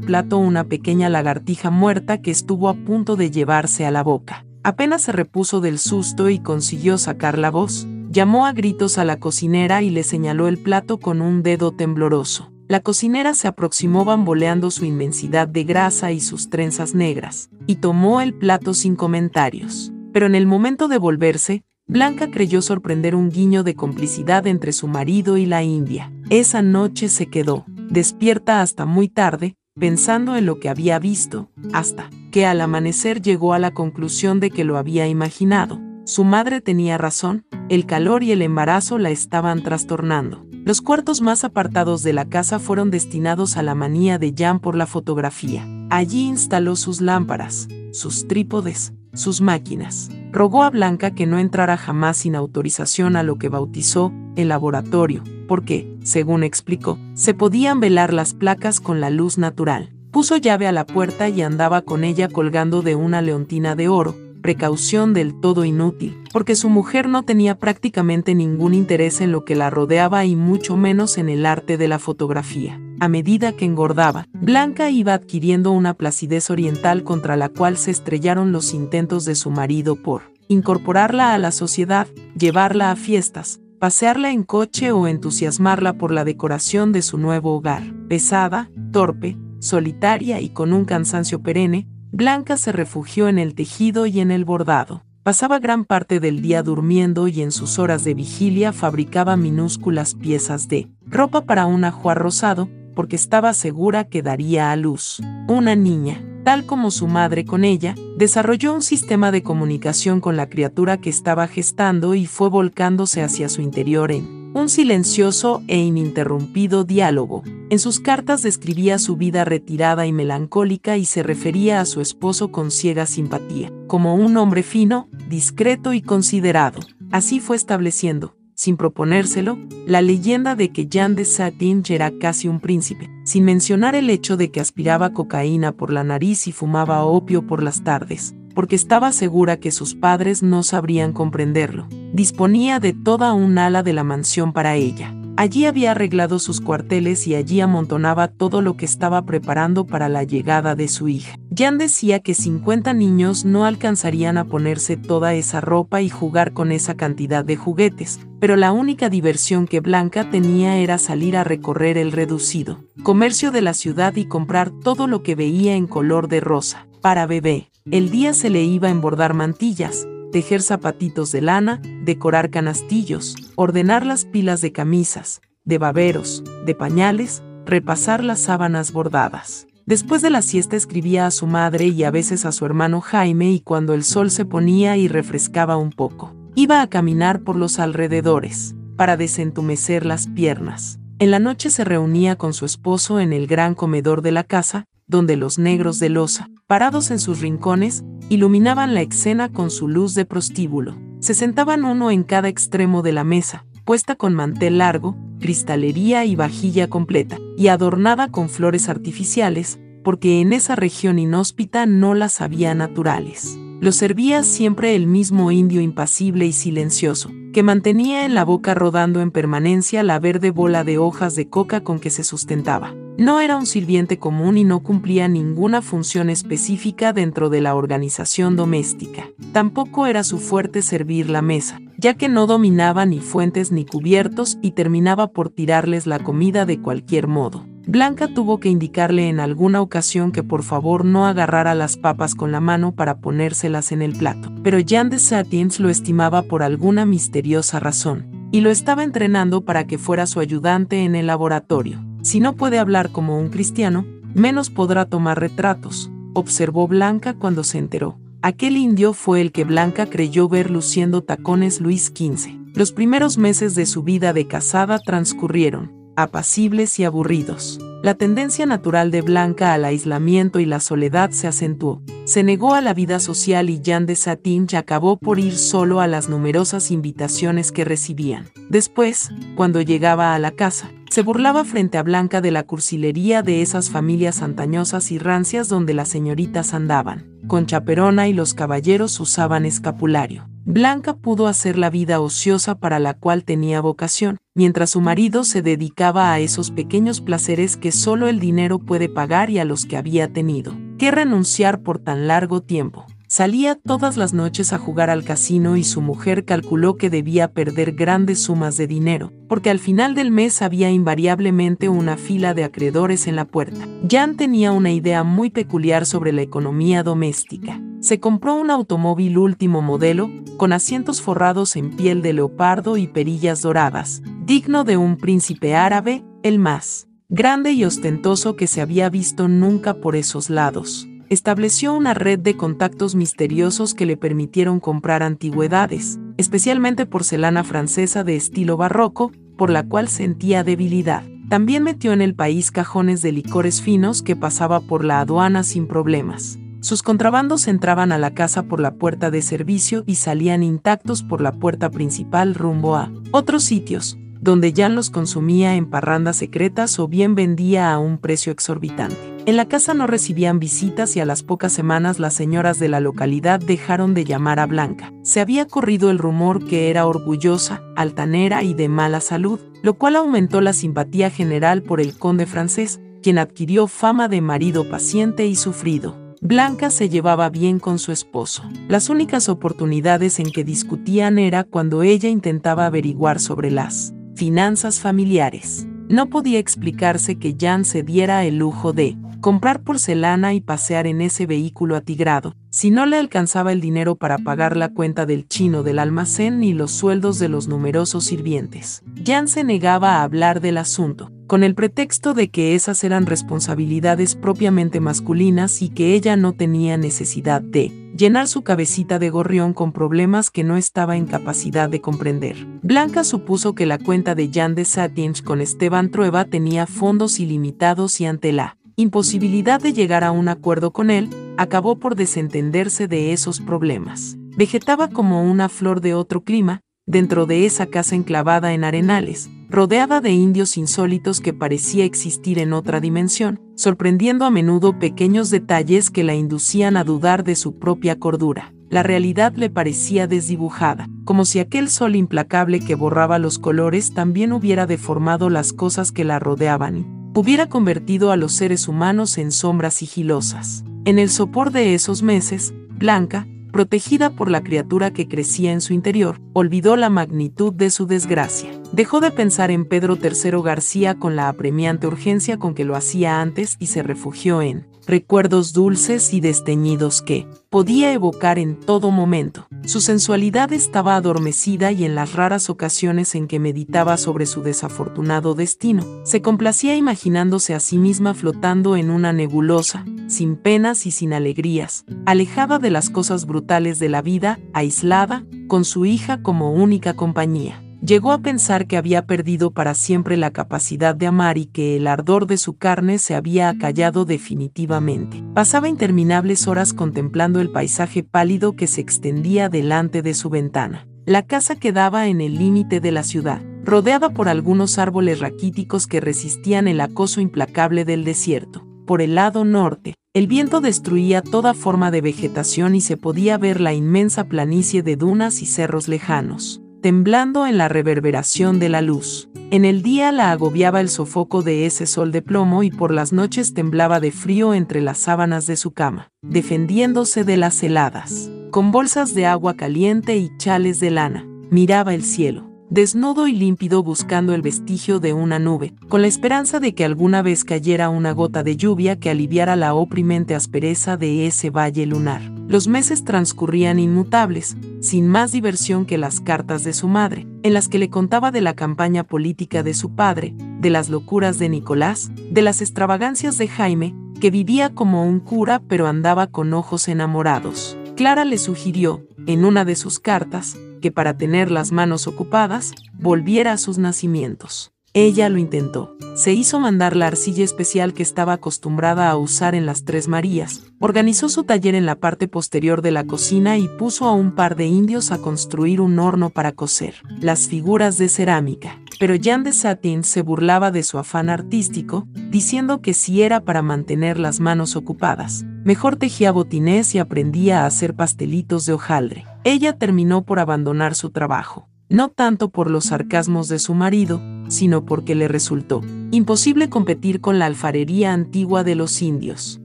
plato 0.00 0.38
una 0.38 0.64
pequeña 0.64 1.08
lagartija 1.08 1.70
muerta 1.70 2.20
que 2.20 2.32
estuvo 2.32 2.68
a 2.68 2.74
punto 2.74 3.16
de 3.16 3.30
llevarse 3.30 3.86
a 3.86 3.90
la 3.90 4.02
boca. 4.02 4.44
Apenas 4.62 5.02
se 5.02 5.12
repuso 5.12 5.60
del 5.60 5.78
susto 5.78 6.28
y 6.28 6.40
consiguió 6.40 6.98
sacar 6.98 7.38
la 7.38 7.50
voz. 7.50 7.86
Llamó 8.12 8.44
a 8.44 8.52
gritos 8.52 8.98
a 8.98 9.04
la 9.04 9.20
cocinera 9.20 9.82
y 9.82 9.90
le 9.90 10.02
señaló 10.02 10.48
el 10.48 10.58
plato 10.58 10.98
con 10.98 11.20
un 11.20 11.44
dedo 11.44 11.70
tembloroso. 11.70 12.50
La 12.66 12.80
cocinera 12.80 13.34
se 13.34 13.46
aproximó 13.46 14.04
bamboleando 14.04 14.72
su 14.72 14.84
inmensidad 14.84 15.46
de 15.46 15.62
grasa 15.62 16.10
y 16.10 16.18
sus 16.18 16.50
trenzas 16.50 16.92
negras, 16.92 17.50
y 17.68 17.76
tomó 17.76 18.20
el 18.20 18.34
plato 18.34 18.74
sin 18.74 18.96
comentarios. 18.96 19.92
Pero 20.12 20.26
en 20.26 20.34
el 20.34 20.48
momento 20.48 20.88
de 20.88 20.98
volverse, 20.98 21.62
Blanca 21.86 22.32
creyó 22.32 22.62
sorprender 22.62 23.14
un 23.14 23.30
guiño 23.30 23.62
de 23.62 23.76
complicidad 23.76 24.44
entre 24.48 24.72
su 24.72 24.88
marido 24.88 25.36
y 25.36 25.46
la 25.46 25.62
india. 25.62 26.12
Esa 26.30 26.62
noche 26.62 27.08
se 27.08 27.26
quedó, 27.26 27.64
despierta 27.68 28.60
hasta 28.60 28.86
muy 28.86 29.08
tarde, 29.08 29.54
pensando 29.78 30.34
en 30.34 30.46
lo 30.46 30.58
que 30.58 30.68
había 30.68 30.98
visto, 30.98 31.48
hasta 31.72 32.10
que 32.32 32.44
al 32.44 32.60
amanecer 32.60 33.22
llegó 33.22 33.54
a 33.54 33.60
la 33.60 33.70
conclusión 33.70 34.40
de 34.40 34.50
que 34.50 34.64
lo 34.64 34.78
había 34.78 35.06
imaginado. 35.06 35.80
Su 36.04 36.24
madre 36.24 36.60
tenía 36.60 36.98
razón, 36.98 37.44
el 37.68 37.86
calor 37.86 38.22
y 38.22 38.32
el 38.32 38.42
embarazo 38.42 38.98
la 38.98 39.10
estaban 39.10 39.62
trastornando. 39.62 40.44
Los 40.64 40.80
cuartos 40.80 41.20
más 41.20 41.44
apartados 41.44 42.02
de 42.02 42.12
la 42.12 42.26
casa 42.26 42.58
fueron 42.58 42.90
destinados 42.90 43.56
a 43.56 43.62
la 43.62 43.74
manía 43.74 44.18
de 44.18 44.34
Jan 44.36 44.60
por 44.60 44.76
la 44.76 44.86
fotografía. 44.86 45.66
Allí 45.88 46.26
instaló 46.26 46.76
sus 46.76 47.00
lámparas, 47.00 47.68
sus 47.92 48.28
trípodes, 48.28 48.92
sus 49.12 49.40
máquinas. 49.40 50.10
Rogó 50.32 50.62
a 50.62 50.70
Blanca 50.70 51.12
que 51.12 51.26
no 51.26 51.38
entrara 51.38 51.76
jamás 51.76 52.18
sin 52.18 52.34
autorización 52.34 53.16
a 53.16 53.22
lo 53.22 53.36
que 53.36 53.48
bautizó 53.48 54.12
el 54.36 54.48
laboratorio, 54.48 55.24
porque, 55.48 55.96
según 56.02 56.44
explicó, 56.44 56.98
se 57.14 57.34
podían 57.34 57.80
velar 57.80 58.12
las 58.12 58.34
placas 58.34 58.80
con 58.80 59.00
la 59.00 59.10
luz 59.10 59.38
natural. 59.38 59.92
Puso 60.10 60.36
llave 60.36 60.66
a 60.66 60.72
la 60.72 60.86
puerta 60.86 61.28
y 61.28 61.42
andaba 61.42 61.82
con 61.82 62.04
ella 62.04 62.28
colgando 62.28 62.82
de 62.82 62.96
una 62.96 63.22
leontina 63.22 63.76
de 63.76 63.88
oro, 63.88 64.14
precaución 64.40 65.12
del 65.14 65.38
todo 65.40 65.64
inútil, 65.64 66.22
porque 66.32 66.54
su 66.56 66.68
mujer 66.68 67.08
no 67.08 67.22
tenía 67.22 67.58
prácticamente 67.58 68.34
ningún 68.34 68.74
interés 68.74 69.20
en 69.20 69.32
lo 69.32 69.44
que 69.44 69.54
la 69.54 69.70
rodeaba 69.70 70.24
y 70.24 70.36
mucho 70.36 70.76
menos 70.76 71.18
en 71.18 71.28
el 71.28 71.46
arte 71.46 71.76
de 71.76 71.88
la 71.88 71.98
fotografía. 71.98 72.80
A 73.00 73.08
medida 73.08 73.52
que 73.52 73.64
engordaba, 73.64 74.26
Blanca 74.32 74.90
iba 74.90 75.14
adquiriendo 75.14 75.72
una 75.72 75.94
placidez 75.94 76.50
oriental 76.50 77.02
contra 77.02 77.36
la 77.36 77.48
cual 77.48 77.76
se 77.76 77.90
estrellaron 77.90 78.52
los 78.52 78.74
intentos 78.74 79.24
de 79.24 79.34
su 79.34 79.50
marido 79.50 79.96
por 79.96 80.22
incorporarla 80.48 81.32
a 81.32 81.38
la 81.38 81.52
sociedad, 81.52 82.08
llevarla 82.36 82.90
a 82.90 82.96
fiestas, 82.96 83.60
pasearla 83.78 84.32
en 84.32 84.42
coche 84.42 84.92
o 84.92 85.06
entusiasmarla 85.06 85.94
por 85.94 86.12
la 86.12 86.24
decoración 86.24 86.92
de 86.92 87.02
su 87.02 87.16
nuevo 87.16 87.54
hogar. 87.54 87.82
Pesada, 88.08 88.70
torpe, 88.92 89.38
solitaria 89.60 90.40
y 90.40 90.50
con 90.50 90.72
un 90.72 90.84
cansancio 90.84 91.40
perenne, 91.40 91.86
Blanca 92.12 92.56
se 92.56 92.72
refugió 92.72 93.28
en 93.28 93.38
el 93.38 93.54
tejido 93.54 94.06
y 94.06 94.20
en 94.20 94.30
el 94.30 94.44
bordado. 94.44 95.04
Pasaba 95.22 95.58
gran 95.58 95.84
parte 95.84 96.18
del 96.18 96.42
día 96.42 96.62
durmiendo 96.62 97.28
y 97.28 97.42
en 97.42 97.52
sus 97.52 97.78
horas 97.78 98.04
de 98.04 98.14
vigilia 98.14 98.72
fabricaba 98.72 99.36
minúsculas 99.36 100.14
piezas 100.14 100.66
de 100.66 100.88
ropa 101.06 101.42
para 101.42 101.66
un 101.66 101.84
ajuar 101.84 102.18
rosado, 102.18 102.68
porque 102.96 103.16
estaba 103.16 103.54
segura 103.54 104.04
que 104.04 104.22
daría 104.22 104.72
a 104.72 104.76
luz. 104.76 105.20
Una 105.46 105.76
niña, 105.76 106.20
tal 106.42 106.66
como 106.66 106.90
su 106.90 107.06
madre 107.06 107.44
con 107.44 107.64
ella, 107.64 107.94
desarrolló 108.16 108.74
un 108.74 108.82
sistema 108.82 109.30
de 109.30 109.42
comunicación 109.42 110.20
con 110.20 110.36
la 110.36 110.48
criatura 110.48 110.96
que 110.96 111.10
estaba 111.10 111.46
gestando 111.46 112.14
y 112.14 112.26
fue 112.26 112.48
volcándose 112.48 113.22
hacia 113.22 113.48
su 113.48 113.62
interior 113.62 114.10
en 114.10 114.39
un 114.52 114.68
silencioso 114.68 115.62
e 115.68 115.78
ininterrumpido 115.78 116.84
diálogo. 116.84 117.42
En 117.70 117.78
sus 117.78 118.00
cartas 118.00 118.42
describía 118.42 118.98
su 118.98 119.16
vida 119.16 119.44
retirada 119.44 120.06
y 120.06 120.12
melancólica 120.12 120.96
y 120.96 121.04
se 121.04 121.22
refería 121.22 121.80
a 121.80 121.84
su 121.84 122.00
esposo 122.00 122.50
con 122.50 122.70
ciega 122.70 123.06
simpatía, 123.06 123.72
como 123.86 124.14
un 124.16 124.36
hombre 124.36 124.62
fino, 124.62 125.08
discreto 125.28 125.92
y 125.92 126.02
considerado. 126.02 126.80
Así 127.12 127.38
fue 127.38 127.56
estableciendo, 127.56 128.34
sin 128.54 128.76
proponérselo, 128.76 129.56
la 129.86 130.02
leyenda 130.02 130.56
de 130.56 130.70
que 130.70 130.86
Jean 130.86 131.14
de 131.14 131.24
Satin 131.24 131.82
era 131.88 132.10
casi 132.10 132.48
un 132.48 132.60
príncipe, 132.60 133.08
sin 133.24 133.44
mencionar 133.44 133.94
el 133.94 134.10
hecho 134.10 134.36
de 134.36 134.50
que 134.50 134.60
aspiraba 134.60 135.12
cocaína 135.12 135.72
por 135.72 135.92
la 135.92 136.02
nariz 136.02 136.48
y 136.48 136.52
fumaba 136.52 137.04
opio 137.04 137.46
por 137.46 137.62
las 137.62 137.84
tardes, 137.84 138.34
porque 138.54 138.76
estaba 138.76 139.12
segura 139.12 139.58
que 139.58 139.70
sus 139.70 139.94
padres 139.94 140.42
no 140.42 140.62
sabrían 140.62 141.12
comprenderlo. 141.12 141.86
Disponía 142.12 142.80
de 142.80 142.92
toda 142.92 143.32
un 143.32 143.58
ala 143.58 143.82
de 143.82 143.92
la 143.92 144.04
mansión 144.04 144.52
para 144.52 144.76
ella. 144.76 145.14
Allí 145.36 145.64
había 145.64 145.92
arreglado 145.92 146.38
sus 146.38 146.60
cuarteles 146.60 147.26
y 147.26 147.34
allí 147.34 147.62
amontonaba 147.62 148.28
todo 148.28 148.60
lo 148.60 148.76
que 148.76 148.84
estaba 148.84 149.22
preparando 149.24 149.86
para 149.86 150.10
la 150.10 150.22
llegada 150.22 150.74
de 150.74 150.86
su 150.86 151.08
hija. 151.08 151.38
Jan 151.56 151.78
decía 151.78 152.20
que 152.20 152.34
50 152.34 152.92
niños 152.92 153.46
no 153.46 153.64
alcanzarían 153.64 154.36
a 154.36 154.44
ponerse 154.44 154.98
toda 154.98 155.32
esa 155.32 155.62
ropa 155.62 156.02
y 156.02 156.10
jugar 156.10 156.52
con 156.52 156.72
esa 156.72 156.94
cantidad 156.94 157.42
de 157.42 157.56
juguetes, 157.56 158.20
pero 158.38 158.56
la 158.56 158.72
única 158.72 159.08
diversión 159.08 159.66
que 159.66 159.80
Blanca 159.80 160.28
tenía 160.30 160.76
era 160.76 160.98
salir 160.98 161.38
a 161.38 161.44
recorrer 161.44 161.96
el 161.96 162.12
reducido 162.12 162.84
comercio 163.00 163.50
de 163.50 163.62
la 163.62 163.74
ciudad 163.74 164.14
y 164.16 164.26
comprar 164.26 164.70
todo 164.70 165.06
lo 165.06 165.22
que 165.22 165.34
veía 165.34 165.74
en 165.74 165.86
color 165.86 166.28
de 166.28 166.40
rosa, 166.40 166.86
para 167.00 167.26
bebé. 167.26 167.70
El 167.90 168.10
día 168.10 168.34
se 168.34 168.50
le 168.50 168.62
iba 168.62 168.88
a 168.88 168.90
embordar 168.90 169.34
mantillas, 169.34 170.06
tejer 170.32 170.62
zapatitos 170.62 171.32
de 171.32 171.40
lana, 171.40 171.80
decorar 172.04 172.50
canastillos, 172.50 173.34
ordenar 173.56 174.06
las 174.06 174.24
pilas 174.24 174.60
de 174.60 174.72
camisas, 174.72 175.40
de 175.64 175.78
baberos, 175.78 176.44
de 176.66 176.74
pañales, 176.74 177.42
repasar 177.66 178.22
las 178.22 178.40
sábanas 178.40 178.92
bordadas. 178.92 179.66
Después 179.86 180.22
de 180.22 180.30
la 180.30 180.42
siesta 180.42 180.76
escribía 180.76 181.26
a 181.26 181.30
su 181.30 181.46
madre 181.46 181.86
y 181.86 182.04
a 182.04 182.10
veces 182.10 182.44
a 182.46 182.52
su 182.52 182.64
hermano 182.64 183.00
Jaime 183.00 183.50
y 183.50 183.60
cuando 183.60 183.94
el 183.94 184.04
sol 184.04 184.30
se 184.30 184.44
ponía 184.44 184.96
y 184.96 185.08
refrescaba 185.08 185.76
un 185.76 185.90
poco, 185.90 186.34
iba 186.54 186.80
a 186.82 186.86
caminar 186.88 187.40
por 187.40 187.56
los 187.56 187.78
alrededores, 187.78 188.74
para 188.96 189.16
desentumecer 189.16 190.06
las 190.06 190.28
piernas. 190.28 191.00
En 191.18 191.30
la 191.30 191.38
noche 191.38 191.70
se 191.70 191.84
reunía 191.84 192.36
con 192.36 192.54
su 192.54 192.64
esposo 192.66 193.20
en 193.20 193.32
el 193.32 193.46
gran 193.46 193.74
comedor 193.74 194.22
de 194.22 194.32
la 194.32 194.44
casa, 194.44 194.84
donde 195.10 195.36
los 195.36 195.58
negros 195.58 195.98
de 195.98 196.08
losa, 196.08 196.48
parados 196.66 197.10
en 197.10 197.18
sus 197.18 197.40
rincones, 197.40 198.04
iluminaban 198.28 198.94
la 198.94 199.02
escena 199.02 199.52
con 199.52 199.70
su 199.70 199.88
luz 199.88 200.14
de 200.14 200.24
prostíbulo. 200.24 200.96
Se 201.18 201.34
sentaban 201.34 201.84
uno 201.84 202.10
en 202.10 202.22
cada 202.22 202.48
extremo 202.48 203.02
de 203.02 203.12
la 203.12 203.24
mesa, 203.24 203.66
puesta 203.84 204.14
con 204.14 204.34
mantel 204.34 204.78
largo, 204.78 205.16
cristalería 205.40 206.24
y 206.24 206.36
vajilla 206.36 206.88
completa, 206.88 207.38
y 207.58 207.68
adornada 207.68 208.30
con 208.30 208.48
flores 208.48 208.88
artificiales, 208.88 209.80
porque 210.04 210.40
en 210.40 210.52
esa 210.52 210.76
región 210.76 211.18
inhóspita 211.18 211.86
no 211.86 212.14
las 212.14 212.40
había 212.40 212.74
naturales. 212.74 213.58
Lo 213.80 213.92
servía 213.92 214.42
siempre 214.42 214.94
el 214.94 215.06
mismo 215.06 215.50
indio 215.50 215.80
impasible 215.80 216.44
y 216.44 216.52
silencioso, 216.52 217.30
que 217.54 217.62
mantenía 217.62 218.26
en 218.26 218.34
la 218.34 218.44
boca 218.44 218.74
rodando 218.74 219.22
en 219.22 219.30
permanencia 219.30 220.02
la 220.02 220.18
verde 220.18 220.50
bola 220.50 220.84
de 220.84 220.98
hojas 220.98 221.34
de 221.34 221.48
coca 221.48 221.82
con 221.82 221.98
que 221.98 222.10
se 222.10 222.22
sustentaba. 222.22 222.94
No 223.16 223.40
era 223.40 223.56
un 223.56 223.64
sirviente 223.64 224.18
común 224.18 224.58
y 224.58 224.64
no 224.64 224.80
cumplía 224.80 225.28
ninguna 225.28 225.80
función 225.80 226.28
específica 226.28 227.14
dentro 227.14 227.48
de 227.48 227.62
la 227.62 227.74
organización 227.74 228.54
doméstica. 228.54 229.30
Tampoco 229.52 230.06
era 230.06 230.24
su 230.24 230.38
fuerte 230.38 230.82
servir 230.82 231.30
la 231.30 231.40
mesa, 231.40 231.80
ya 231.96 232.12
que 232.12 232.28
no 232.28 232.46
dominaba 232.46 233.06
ni 233.06 233.20
fuentes 233.20 233.72
ni 233.72 233.86
cubiertos 233.86 234.58
y 234.60 234.72
terminaba 234.72 235.28
por 235.28 235.48
tirarles 235.48 236.06
la 236.06 236.18
comida 236.18 236.66
de 236.66 236.82
cualquier 236.82 237.28
modo. 237.28 237.69
Blanca 237.90 238.28
tuvo 238.28 238.60
que 238.60 238.68
indicarle 238.68 239.28
en 239.28 239.40
alguna 239.40 239.80
ocasión 239.80 240.30
que 240.30 240.44
por 240.44 240.62
favor 240.62 241.04
no 241.04 241.26
agarrara 241.26 241.74
las 241.74 241.96
papas 241.96 242.36
con 242.36 242.52
la 242.52 242.60
mano 242.60 242.94
para 242.94 243.18
ponérselas 243.18 243.90
en 243.90 244.00
el 244.00 244.12
plato, 244.12 244.52
pero 244.62 244.78
Jean 244.78 245.10
de 245.10 245.18
Satins 245.18 245.80
lo 245.80 245.88
estimaba 245.88 246.42
por 246.42 246.62
alguna 246.62 247.04
misteriosa 247.04 247.80
razón, 247.80 248.30
y 248.52 248.60
lo 248.60 248.70
estaba 248.70 249.02
entrenando 249.02 249.62
para 249.64 249.88
que 249.88 249.98
fuera 249.98 250.26
su 250.26 250.38
ayudante 250.38 251.02
en 251.02 251.16
el 251.16 251.26
laboratorio. 251.26 252.00
Si 252.22 252.38
no 252.38 252.54
puede 252.54 252.78
hablar 252.78 253.10
como 253.10 253.36
un 253.36 253.48
cristiano, 253.48 254.06
menos 254.34 254.70
podrá 254.70 255.06
tomar 255.06 255.40
retratos, 255.40 256.12
observó 256.32 256.86
Blanca 256.86 257.34
cuando 257.34 257.64
se 257.64 257.78
enteró. 257.78 258.20
Aquel 258.40 258.76
indio 258.76 259.14
fue 259.14 259.40
el 259.40 259.50
que 259.50 259.64
Blanca 259.64 260.06
creyó 260.06 260.48
ver 260.48 260.70
luciendo 260.70 261.24
tacones 261.24 261.80
Luis 261.80 262.12
XV. 262.16 262.52
Los 262.72 262.92
primeros 262.92 263.36
meses 263.36 263.74
de 263.74 263.84
su 263.84 264.04
vida 264.04 264.32
de 264.32 264.46
casada 264.46 265.00
transcurrieron, 265.00 265.99
apacibles 266.22 266.98
y 266.98 267.04
aburridos. 267.04 267.78
La 268.02 268.14
tendencia 268.14 268.64
natural 268.64 269.10
de 269.10 269.20
Blanca 269.20 269.74
al 269.74 269.84
aislamiento 269.84 270.58
y 270.58 270.64
la 270.64 270.80
soledad 270.80 271.32
se 271.32 271.46
acentuó. 271.46 272.00
Se 272.24 272.42
negó 272.42 272.74
a 272.74 272.80
la 272.80 272.94
vida 272.94 273.20
social 273.20 273.68
y 273.68 273.82
Jan 273.84 274.06
de 274.06 274.16
Satin 274.16 274.66
acabó 274.74 275.18
por 275.18 275.38
ir 275.38 275.56
solo 275.56 276.00
a 276.00 276.06
las 276.06 276.28
numerosas 276.28 276.90
invitaciones 276.90 277.72
que 277.72 277.84
recibían. 277.84 278.46
Después, 278.70 279.30
cuando 279.54 279.82
llegaba 279.82 280.34
a 280.34 280.38
la 280.38 280.52
casa, 280.52 280.90
se 281.10 281.22
burlaba 281.22 281.64
frente 281.64 281.98
a 281.98 282.02
Blanca 282.02 282.40
de 282.40 282.52
la 282.52 282.62
cursilería 282.62 283.42
de 283.42 283.62
esas 283.62 283.90
familias 283.90 284.42
antañosas 284.42 285.10
y 285.10 285.18
rancias 285.18 285.68
donde 285.68 285.92
las 285.92 286.08
señoritas 286.08 286.72
andaban 286.72 287.30
con 287.50 287.66
chaperona 287.66 288.28
y 288.28 288.32
los 288.32 288.54
caballeros 288.54 289.18
usaban 289.18 289.66
escapulario. 289.66 290.48
Blanca 290.64 291.16
pudo 291.16 291.48
hacer 291.48 291.76
la 291.76 291.90
vida 291.90 292.20
ociosa 292.20 292.78
para 292.78 293.00
la 293.00 293.14
cual 293.14 293.42
tenía 293.42 293.80
vocación, 293.80 294.38
mientras 294.54 294.90
su 294.90 295.00
marido 295.00 295.42
se 295.42 295.60
dedicaba 295.60 296.32
a 296.32 296.38
esos 296.38 296.70
pequeños 296.70 297.20
placeres 297.20 297.76
que 297.76 297.90
solo 297.90 298.28
el 298.28 298.38
dinero 298.38 298.78
puede 298.78 299.08
pagar 299.08 299.50
y 299.50 299.58
a 299.58 299.64
los 299.64 299.84
que 299.84 299.96
había 299.96 300.32
tenido 300.32 300.76
que 300.96 301.10
renunciar 301.10 301.82
por 301.82 301.98
tan 301.98 302.28
largo 302.28 302.62
tiempo. 302.62 303.04
Salía 303.32 303.76
todas 303.76 304.16
las 304.16 304.34
noches 304.34 304.72
a 304.72 304.78
jugar 304.78 305.08
al 305.08 305.22
casino 305.22 305.76
y 305.76 305.84
su 305.84 306.00
mujer 306.00 306.44
calculó 306.44 306.96
que 306.96 307.10
debía 307.10 307.52
perder 307.52 307.92
grandes 307.92 308.42
sumas 308.42 308.76
de 308.76 308.88
dinero, 308.88 309.32
porque 309.48 309.70
al 309.70 309.78
final 309.78 310.16
del 310.16 310.32
mes 310.32 310.62
había 310.62 310.90
invariablemente 310.90 311.88
una 311.88 312.16
fila 312.16 312.54
de 312.54 312.64
acreedores 312.64 313.28
en 313.28 313.36
la 313.36 313.44
puerta. 313.44 313.86
Jan 314.10 314.36
tenía 314.36 314.72
una 314.72 314.90
idea 314.90 315.22
muy 315.22 315.48
peculiar 315.48 316.06
sobre 316.06 316.32
la 316.32 316.42
economía 316.42 317.04
doméstica. 317.04 317.80
Se 318.00 318.18
compró 318.18 318.56
un 318.56 318.68
automóvil 318.68 319.38
último 319.38 319.80
modelo, 319.80 320.28
con 320.56 320.72
asientos 320.72 321.22
forrados 321.22 321.76
en 321.76 321.94
piel 321.94 322.22
de 322.22 322.32
leopardo 322.32 322.96
y 322.96 323.06
perillas 323.06 323.62
doradas, 323.62 324.22
digno 324.44 324.82
de 324.82 324.96
un 324.96 325.16
príncipe 325.16 325.76
árabe, 325.76 326.24
el 326.42 326.58
más 326.58 327.06
grande 327.28 327.70
y 327.70 327.84
ostentoso 327.84 328.56
que 328.56 328.66
se 328.66 328.80
había 328.80 329.08
visto 329.08 329.46
nunca 329.46 329.94
por 329.94 330.16
esos 330.16 330.50
lados 330.50 331.06
estableció 331.30 331.94
una 331.94 332.12
red 332.12 332.40
de 332.40 332.56
contactos 332.56 333.14
misteriosos 333.14 333.94
que 333.94 334.04
le 334.04 334.16
permitieron 334.16 334.80
comprar 334.80 335.22
antigüedades, 335.22 336.18
especialmente 336.36 337.06
porcelana 337.06 337.62
francesa 337.62 338.24
de 338.24 338.34
estilo 338.34 338.76
barroco, 338.76 339.30
por 339.56 339.70
la 339.70 339.84
cual 339.84 340.08
sentía 340.08 340.64
debilidad. 340.64 341.22
También 341.48 341.84
metió 341.84 342.12
en 342.12 342.20
el 342.20 342.34
país 342.34 342.72
cajones 342.72 343.22
de 343.22 343.30
licores 343.30 343.80
finos 343.80 344.22
que 344.22 344.34
pasaba 344.34 344.80
por 344.80 345.04
la 345.04 345.20
aduana 345.20 345.62
sin 345.62 345.86
problemas. 345.86 346.58
Sus 346.80 347.02
contrabandos 347.02 347.68
entraban 347.68 348.10
a 348.10 348.18
la 348.18 348.34
casa 348.34 348.64
por 348.64 348.80
la 348.80 348.94
puerta 348.94 349.30
de 349.30 349.42
servicio 349.42 350.02
y 350.06 350.16
salían 350.16 350.64
intactos 350.64 351.22
por 351.22 351.40
la 351.40 351.52
puerta 351.52 351.90
principal 351.90 352.56
rumbo 352.56 352.96
a 352.96 353.12
otros 353.30 353.62
sitios, 353.62 354.18
donde 354.40 354.72
Jan 354.74 354.96
los 354.96 355.10
consumía 355.10 355.76
en 355.76 355.88
parrandas 355.88 356.36
secretas 356.36 356.98
o 356.98 357.06
bien 357.06 357.36
vendía 357.36 357.92
a 357.92 357.98
un 357.98 358.18
precio 358.18 358.50
exorbitante. 358.50 359.29
En 359.46 359.56
la 359.56 359.66
casa 359.66 359.94
no 359.94 360.06
recibían 360.06 360.58
visitas 360.58 361.16
y 361.16 361.20
a 361.20 361.24
las 361.24 361.42
pocas 361.42 361.72
semanas 361.72 362.18
las 362.18 362.34
señoras 362.34 362.78
de 362.78 362.88
la 362.88 363.00
localidad 363.00 363.58
dejaron 363.58 364.12
de 364.12 364.24
llamar 364.24 364.60
a 364.60 364.66
Blanca. 364.66 365.12
Se 365.22 365.40
había 365.40 365.66
corrido 365.66 366.10
el 366.10 366.18
rumor 366.18 366.66
que 366.66 366.90
era 366.90 367.06
orgullosa, 367.06 367.82
altanera 367.96 368.62
y 368.62 368.74
de 368.74 368.88
mala 368.88 369.20
salud, 369.20 369.58
lo 369.82 369.94
cual 369.94 370.16
aumentó 370.16 370.60
la 370.60 370.74
simpatía 370.74 371.30
general 371.30 371.82
por 371.82 372.02
el 372.02 372.18
conde 372.18 372.44
francés, 372.44 373.00
quien 373.22 373.38
adquirió 373.38 373.86
fama 373.86 374.28
de 374.28 374.42
marido 374.42 374.88
paciente 374.88 375.46
y 375.46 375.56
sufrido. 375.56 376.16
Blanca 376.42 376.90
se 376.90 377.08
llevaba 377.08 377.48
bien 377.48 377.78
con 377.80 377.98
su 377.98 378.12
esposo. 378.12 378.62
Las 378.88 379.08
únicas 379.08 379.48
oportunidades 379.48 380.38
en 380.38 380.52
que 380.52 380.64
discutían 380.64 381.38
era 381.38 381.64
cuando 381.64 382.02
ella 382.02 382.28
intentaba 382.28 382.86
averiguar 382.86 383.40
sobre 383.40 383.70
las 383.70 384.14
finanzas 384.34 385.00
familiares. 385.00 385.86
No 386.08 386.28
podía 386.28 386.58
explicarse 386.58 387.36
que 387.36 387.56
Jan 387.58 387.84
se 387.84 388.02
diera 388.02 388.44
el 388.44 388.58
lujo 388.58 388.92
de 388.92 389.16
comprar 389.40 389.82
porcelana 389.82 390.54
y 390.54 390.60
pasear 390.60 391.06
en 391.06 391.20
ese 391.20 391.46
vehículo 391.46 391.96
atigrado, 391.96 392.54
si 392.70 392.90
no 392.90 393.06
le 393.06 393.16
alcanzaba 393.16 393.72
el 393.72 393.80
dinero 393.80 394.16
para 394.16 394.38
pagar 394.38 394.76
la 394.76 394.90
cuenta 394.90 395.26
del 395.26 395.48
chino 395.48 395.82
del 395.82 395.98
almacén 395.98 396.60
ni 396.60 396.72
los 396.72 396.92
sueldos 396.92 397.38
de 397.38 397.48
los 397.48 397.66
numerosos 397.66 398.24
sirvientes. 398.24 399.02
Jan 399.24 399.48
se 399.48 399.64
negaba 399.64 400.16
a 400.16 400.22
hablar 400.22 400.60
del 400.60 400.78
asunto, 400.78 401.32
con 401.46 401.64
el 401.64 401.74
pretexto 401.74 402.32
de 402.32 402.48
que 402.48 402.74
esas 402.74 403.02
eran 403.02 403.26
responsabilidades 403.26 404.36
propiamente 404.36 405.00
masculinas 405.00 405.82
y 405.82 405.88
que 405.88 406.14
ella 406.14 406.36
no 406.36 406.52
tenía 406.52 406.96
necesidad 406.96 407.60
de 407.60 407.92
llenar 408.16 408.48
su 408.48 408.62
cabecita 408.62 409.18
de 409.18 409.30
gorrión 409.30 409.72
con 409.72 409.92
problemas 409.92 410.50
que 410.50 410.62
no 410.62 410.76
estaba 410.76 411.16
en 411.16 411.26
capacidad 411.26 411.88
de 411.88 412.00
comprender. 412.00 412.66
Blanca 412.82 413.24
supuso 413.24 413.74
que 413.74 413.86
la 413.86 413.98
cuenta 413.98 414.34
de 414.34 414.50
Jan 414.52 414.74
de 414.74 414.84
Satinch 414.84 415.42
con 415.42 415.60
Esteban 415.60 416.10
Trueba 416.10 416.44
tenía 416.44 416.86
fondos 416.86 417.40
ilimitados 417.40 418.20
y 418.20 418.26
ante 418.26 418.52
la 418.52 418.76
imposibilidad 419.00 419.80
de 419.80 419.92
llegar 419.92 420.24
a 420.24 420.30
un 420.30 420.48
acuerdo 420.48 420.92
con 420.92 421.10
él, 421.10 421.30
acabó 421.56 421.98
por 421.98 422.16
desentenderse 422.16 423.08
de 423.08 423.32
esos 423.32 423.60
problemas. 423.60 424.36
Vegetaba 424.56 425.08
como 425.08 425.42
una 425.42 425.68
flor 425.68 426.00
de 426.00 426.14
otro 426.14 426.42
clima, 426.42 426.80
dentro 427.06 427.46
de 427.46 427.66
esa 427.66 427.86
casa 427.86 428.14
enclavada 428.14 428.72
en 428.72 428.84
arenales, 428.84 429.50
rodeada 429.68 430.20
de 430.20 430.30
indios 430.30 430.76
insólitos 430.76 431.40
que 431.40 431.52
parecía 431.52 432.04
existir 432.04 432.58
en 432.58 432.72
otra 432.72 433.00
dimensión, 433.00 433.60
sorprendiendo 433.74 434.44
a 434.44 434.50
menudo 434.50 434.98
pequeños 434.98 435.50
detalles 435.50 436.10
que 436.10 436.24
la 436.24 436.34
inducían 436.34 436.96
a 436.96 437.04
dudar 437.04 437.42
de 437.42 437.56
su 437.56 437.78
propia 437.78 438.18
cordura. 438.18 438.72
La 438.90 439.02
realidad 439.02 439.54
le 439.54 439.70
parecía 439.70 440.26
desdibujada, 440.26 441.08
como 441.24 441.44
si 441.44 441.60
aquel 441.60 441.88
sol 441.88 442.16
implacable 442.16 442.80
que 442.80 442.96
borraba 442.96 443.38
los 443.38 443.58
colores 443.58 444.12
también 444.12 444.52
hubiera 444.52 444.86
deformado 444.86 445.48
las 445.48 445.72
cosas 445.72 446.10
que 446.10 446.24
la 446.24 446.40
rodeaban 446.40 447.19
hubiera 447.34 447.68
convertido 447.68 448.32
a 448.32 448.36
los 448.36 448.52
seres 448.52 448.88
humanos 448.88 449.38
en 449.38 449.52
sombras 449.52 449.94
sigilosas. 449.94 450.84
En 451.04 451.18
el 451.18 451.30
sopor 451.30 451.70
de 451.70 451.94
esos 451.94 452.22
meses, 452.22 452.74
Blanca, 452.90 453.46
protegida 453.72 454.30
por 454.30 454.50
la 454.50 454.62
criatura 454.62 455.12
que 455.12 455.28
crecía 455.28 455.72
en 455.72 455.80
su 455.80 455.92
interior, 455.92 456.40
olvidó 456.52 456.96
la 456.96 457.08
magnitud 457.08 457.72
de 457.72 457.90
su 457.90 458.06
desgracia. 458.06 458.70
Dejó 458.92 459.20
de 459.20 459.30
pensar 459.30 459.70
en 459.70 459.84
Pedro 459.84 460.18
III 460.20 460.62
García 460.62 461.14
con 461.14 461.36
la 461.36 461.48
apremiante 461.48 462.06
urgencia 462.06 462.58
con 462.58 462.74
que 462.74 462.84
lo 462.84 462.96
hacía 462.96 463.40
antes 463.40 463.76
y 463.78 463.86
se 463.86 464.02
refugió 464.02 464.60
en 464.60 464.89
recuerdos 465.10 465.72
dulces 465.72 466.32
y 466.32 466.40
desteñidos 466.40 467.20
que 467.20 467.44
podía 467.68 468.12
evocar 468.12 468.60
en 468.60 468.76
todo 468.76 469.10
momento. 469.10 469.66
Su 469.84 470.00
sensualidad 470.00 470.72
estaba 470.72 471.16
adormecida 471.16 471.90
y 471.90 472.04
en 472.04 472.14
las 472.14 472.34
raras 472.34 472.70
ocasiones 472.70 473.34
en 473.34 473.48
que 473.48 473.58
meditaba 473.58 474.16
sobre 474.16 474.46
su 474.46 474.62
desafortunado 474.62 475.54
destino, 475.54 476.06
se 476.24 476.42
complacía 476.42 476.94
imaginándose 476.94 477.74
a 477.74 477.80
sí 477.80 477.98
misma 477.98 478.34
flotando 478.34 478.96
en 478.96 479.10
una 479.10 479.32
nebulosa, 479.32 480.04
sin 480.28 480.54
penas 480.54 481.06
y 481.06 481.10
sin 481.10 481.32
alegrías, 481.32 482.04
alejada 482.24 482.78
de 482.78 482.90
las 482.90 483.10
cosas 483.10 483.46
brutales 483.46 483.98
de 483.98 484.10
la 484.10 484.22
vida, 484.22 484.60
aislada, 484.72 485.44
con 485.66 485.84
su 485.84 486.06
hija 486.06 486.40
como 486.40 486.72
única 486.72 487.14
compañía. 487.14 487.82
Llegó 488.02 488.32
a 488.32 488.38
pensar 488.38 488.86
que 488.86 488.96
había 488.96 489.26
perdido 489.26 489.72
para 489.72 489.92
siempre 489.92 490.38
la 490.38 490.50
capacidad 490.50 491.14
de 491.14 491.26
amar 491.26 491.58
y 491.58 491.66
que 491.66 491.96
el 491.96 492.06
ardor 492.06 492.46
de 492.46 492.56
su 492.56 492.78
carne 492.78 493.18
se 493.18 493.34
había 493.34 493.68
acallado 493.68 494.24
definitivamente. 494.24 495.44
Pasaba 495.54 495.86
interminables 495.86 496.66
horas 496.66 496.94
contemplando 496.94 497.60
el 497.60 497.70
paisaje 497.70 498.22
pálido 498.22 498.74
que 498.74 498.86
se 498.86 499.02
extendía 499.02 499.68
delante 499.68 500.22
de 500.22 500.32
su 500.32 500.48
ventana. 500.48 501.06
La 501.26 501.42
casa 501.42 501.76
quedaba 501.76 502.28
en 502.28 502.40
el 502.40 502.54
límite 502.54 503.00
de 503.00 503.12
la 503.12 503.22
ciudad, 503.22 503.60
rodeada 503.84 504.30
por 504.30 504.48
algunos 504.48 504.98
árboles 504.98 505.40
raquíticos 505.40 506.06
que 506.06 506.20
resistían 506.20 506.88
el 506.88 507.02
acoso 507.02 507.42
implacable 507.42 508.06
del 508.06 508.24
desierto. 508.24 508.86
Por 509.06 509.20
el 509.20 509.34
lado 509.34 509.66
norte, 509.66 510.14
el 510.32 510.46
viento 510.46 510.80
destruía 510.80 511.42
toda 511.42 511.74
forma 511.74 512.10
de 512.10 512.22
vegetación 512.22 512.94
y 512.94 513.02
se 513.02 513.18
podía 513.18 513.58
ver 513.58 513.78
la 513.78 513.92
inmensa 513.92 514.44
planicie 514.44 515.02
de 515.02 515.16
dunas 515.16 515.60
y 515.60 515.66
cerros 515.66 516.08
lejanos 516.08 516.80
temblando 517.00 517.66
en 517.66 517.78
la 517.78 517.88
reverberación 517.88 518.78
de 518.78 518.88
la 518.88 519.02
luz. 519.02 519.48
En 519.70 519.84
el 519.84 520.02
día 520.02 520.32
la 520.32 520.50
agobiaba 520.50 521.00
el 521.00 521.08
sofoco 521.08 521.62
de 521.62 521.86
ese 521.86 522.06
sol 522.06 522.32
de 522.32 522.42
plomo 522.42 522.82
y 522.82 522.90
por 522.90 523.12
las 523.12 523.32
noches 523.32 523.74
temblaba 523.74 524.20
de 524.20 524.32
frío 524.32 524.74
entre 524.74 525.00
las 525.00 525.18
sábanas 525.18 525.66
de 525.66 525.76
su 525.76 525.92
cama, 525.92 526.30
defendiéndose 526.42 527.44
de 527.44 527.56
las 527.56 527.82
heladas. 527.82 528.50
Con 528.70 528.92
bolsas 528.92 529.34
de 529.34 529.46
agua 529.46 529.74
caliente 529.74 530.36
y 530.36 530.50
chales 530.58 531.00
de 531.00 531.10
lana, 531.10 531.46
miraba 531.70 532.14
el 532.14 532.24
cielo 532.24 532.69
desnudo 532.90 533.46
y 533.46 533.52
límpido 533.52 534.02
buscando 534.02 534.52
el 534.52 534.62
vestigio 534.62 535.20
de 535.20 535.32
una 535.32 535.60
nube, 535.60 535.94
con 536.08 536.22
la 536.22 536.28
esperanza 536.28 536.80
de 536.80 536.92
que 536.92 537.04
alguna 537.04 537.40
vez 537.40 537.64
cayera 537.64 538.08
una 538.08 538.32
gota 538.32 538.64
de 538.64 538.76
lluvia 538.76 539.18
que 539.18 539.30
aliviara 539.30 539.76
la 539.76 539.94
oprimente 539.94 540.56
aspereza 540.56 541.16
de 541.16 541.46
ese 541.46 541.70
valle 541.70 542.04
lunar. 542.04 542.42
Los 542.66 542.88
meses 542.88 543.24
transcurrían 543.24 544.00
inmutables, 544.00 544.76
sin 545.00 545.28
más 545.28 545.52
diversión 545.52 546.04
que 546.04 546.18
las 546.18 546.40
cartas 546.40 546.82
de 546.82 546.92
su 546.92 547.06
madre, 547.06 547.46
en 547.62 547.74
las 547.74 547.88
que 547.88 547.98
le 547.98 548.10
contaba 548.10 548.50
de 548.50 548.60
la 548.60 548.74
campaña 548.74 549.22
política 549.24 549.84
de 549.84 549.94
su 549.94 550.14
padre, 550.14 550.54
de 550.80 550.90
las 550.90 551.08
locuras 551.08 551.58
de 551.60 551.68
Nicolás, 551.68 552.32
de 552.50 552.62
las 552.62 552.80
extravagancias 552.80 553.56
de 553.56 553.68
Jaime, 553.68 554.14
que 554.40 554.50
vivía 554.50 554.94
como 554.94 555.24
un 555.24 555.38
cura 555.38 555.80
pero 555.86 556.08
andaba 556.08 556.48
con 556.48 556.72
ojos 556.74 557.06
enamorados. 557.06 557.96
Clara 558.16 558.44
le 558.44 558.58
sugirió, 558.58 559.24
en 559.46 559.64
una 559.64 559.84
de 559.84 559.96
sus 559.96 560.18
cartas, 560.18 560.76
que 561.00 561.10
para 561.10 561.36
tener 561.36 561.70
las 561.70 561.92
manos 561.92 562.26
ocupadas, 562.26 562.92
volviera 563.14 563.72
a 563.72 563.78
sus 563.78 563.98
nacimientos. 563.98 564.92
Ella 565.12 565.48
lo 565.48 565.58
intentó. 565.58 566.16
Se 566.36 566.52
hizo 566.52 566.78
mandar 566.78 567.16
la 567.16 567.26
arcilla 567.26 567.64
especial 567.64 568.14
que 568.14 568.22
estaba 568.22 568.52
acostumbrada 568.52 569.28
a 569.28 569.36
usar 569.36 569.74
en 569.74 569.84
las 569.84 570.04
Tres 570.04 570.28
Marías, 570.28 570.84
organizó 571.00 571.48
su 571.48 571.64
taller 571.64 571.96
en 571.96 572.06
la 572.06 572.14
parte 572.14 572.46
posterior 572.46 573.02
de 573.02 573.10
la 573.10 573.24
cocina 573.24 573.76
y 573.76 573.88
puso 573.88 574.26
a 574.26 574.34
un 574.34 574.54
par 574.54 574.76
de 574.76 574.86
indios 574.86 575.32
a 575.32 575.38
construir 575.38 576.00
un 576.00 576.20
horno 576.20 576.50
para 576.50 576.72
coser 576.72 577.16
las 577.40 577.66
figuras 577.66 578.18
de 578.18 578.28
cerámica. 578.28 579.00
Pero 579.18 579.34
Jean 579.34 579.64
de 579.64 579.72
Satin 579.72 580.22
se 580.22 580.42
burlaba 580.42 580.92
de 580.92 581.02
su 581.02 581.18
afán 581.18 581.50
artístico, 581.50 582.28
diciendo 582.48 583.02
que 583.02 583.12
si 583.12 583.42
era 583.42 583.60
para 583.60 583.82
mantener 583.82 584.38
las 584.38 584.60
manos 584.60 584.94
ocupadas, 584.94 585.64
mejor 585.84 586.16
tejía 586.16 586.52
botines 586.52 587.16
y 587.16 587.18
aprendía 587.18 587.82
a 587.82 587.86
hacer 587.86 588.14
pastelitos 588.14 588.86
de 588.86 588.92
hojaldre. 588.92 589.44
Ella 589.64 589.98
terminó 589.98 590.42
por 590.42 590.58
abandonar 590.58 591.14
su 591.14 591.30
trabajo, 591.30 591.88
no 592.08 592.30
tanto 592.30 592.70
por 592.70 592.90
los 592.90 593.06
sarcasmos 593.06 593.68
de 593.68 593.78
su 593.78 593.94
marido, 593.94 594.40
sino 594.68 595.04
porque 595.04 595.34
le 595.34 595.48
resultó 595.48 596.00
imposible 596.30 596.88
competir 596.88 597.40
con 597.40 597.58
la 597.58 597.66
alfarería 597.66 598.32
antigua 598.32 598.84
de 598.84 598.94
los 598.94 599.20
indios. 599.20 599.80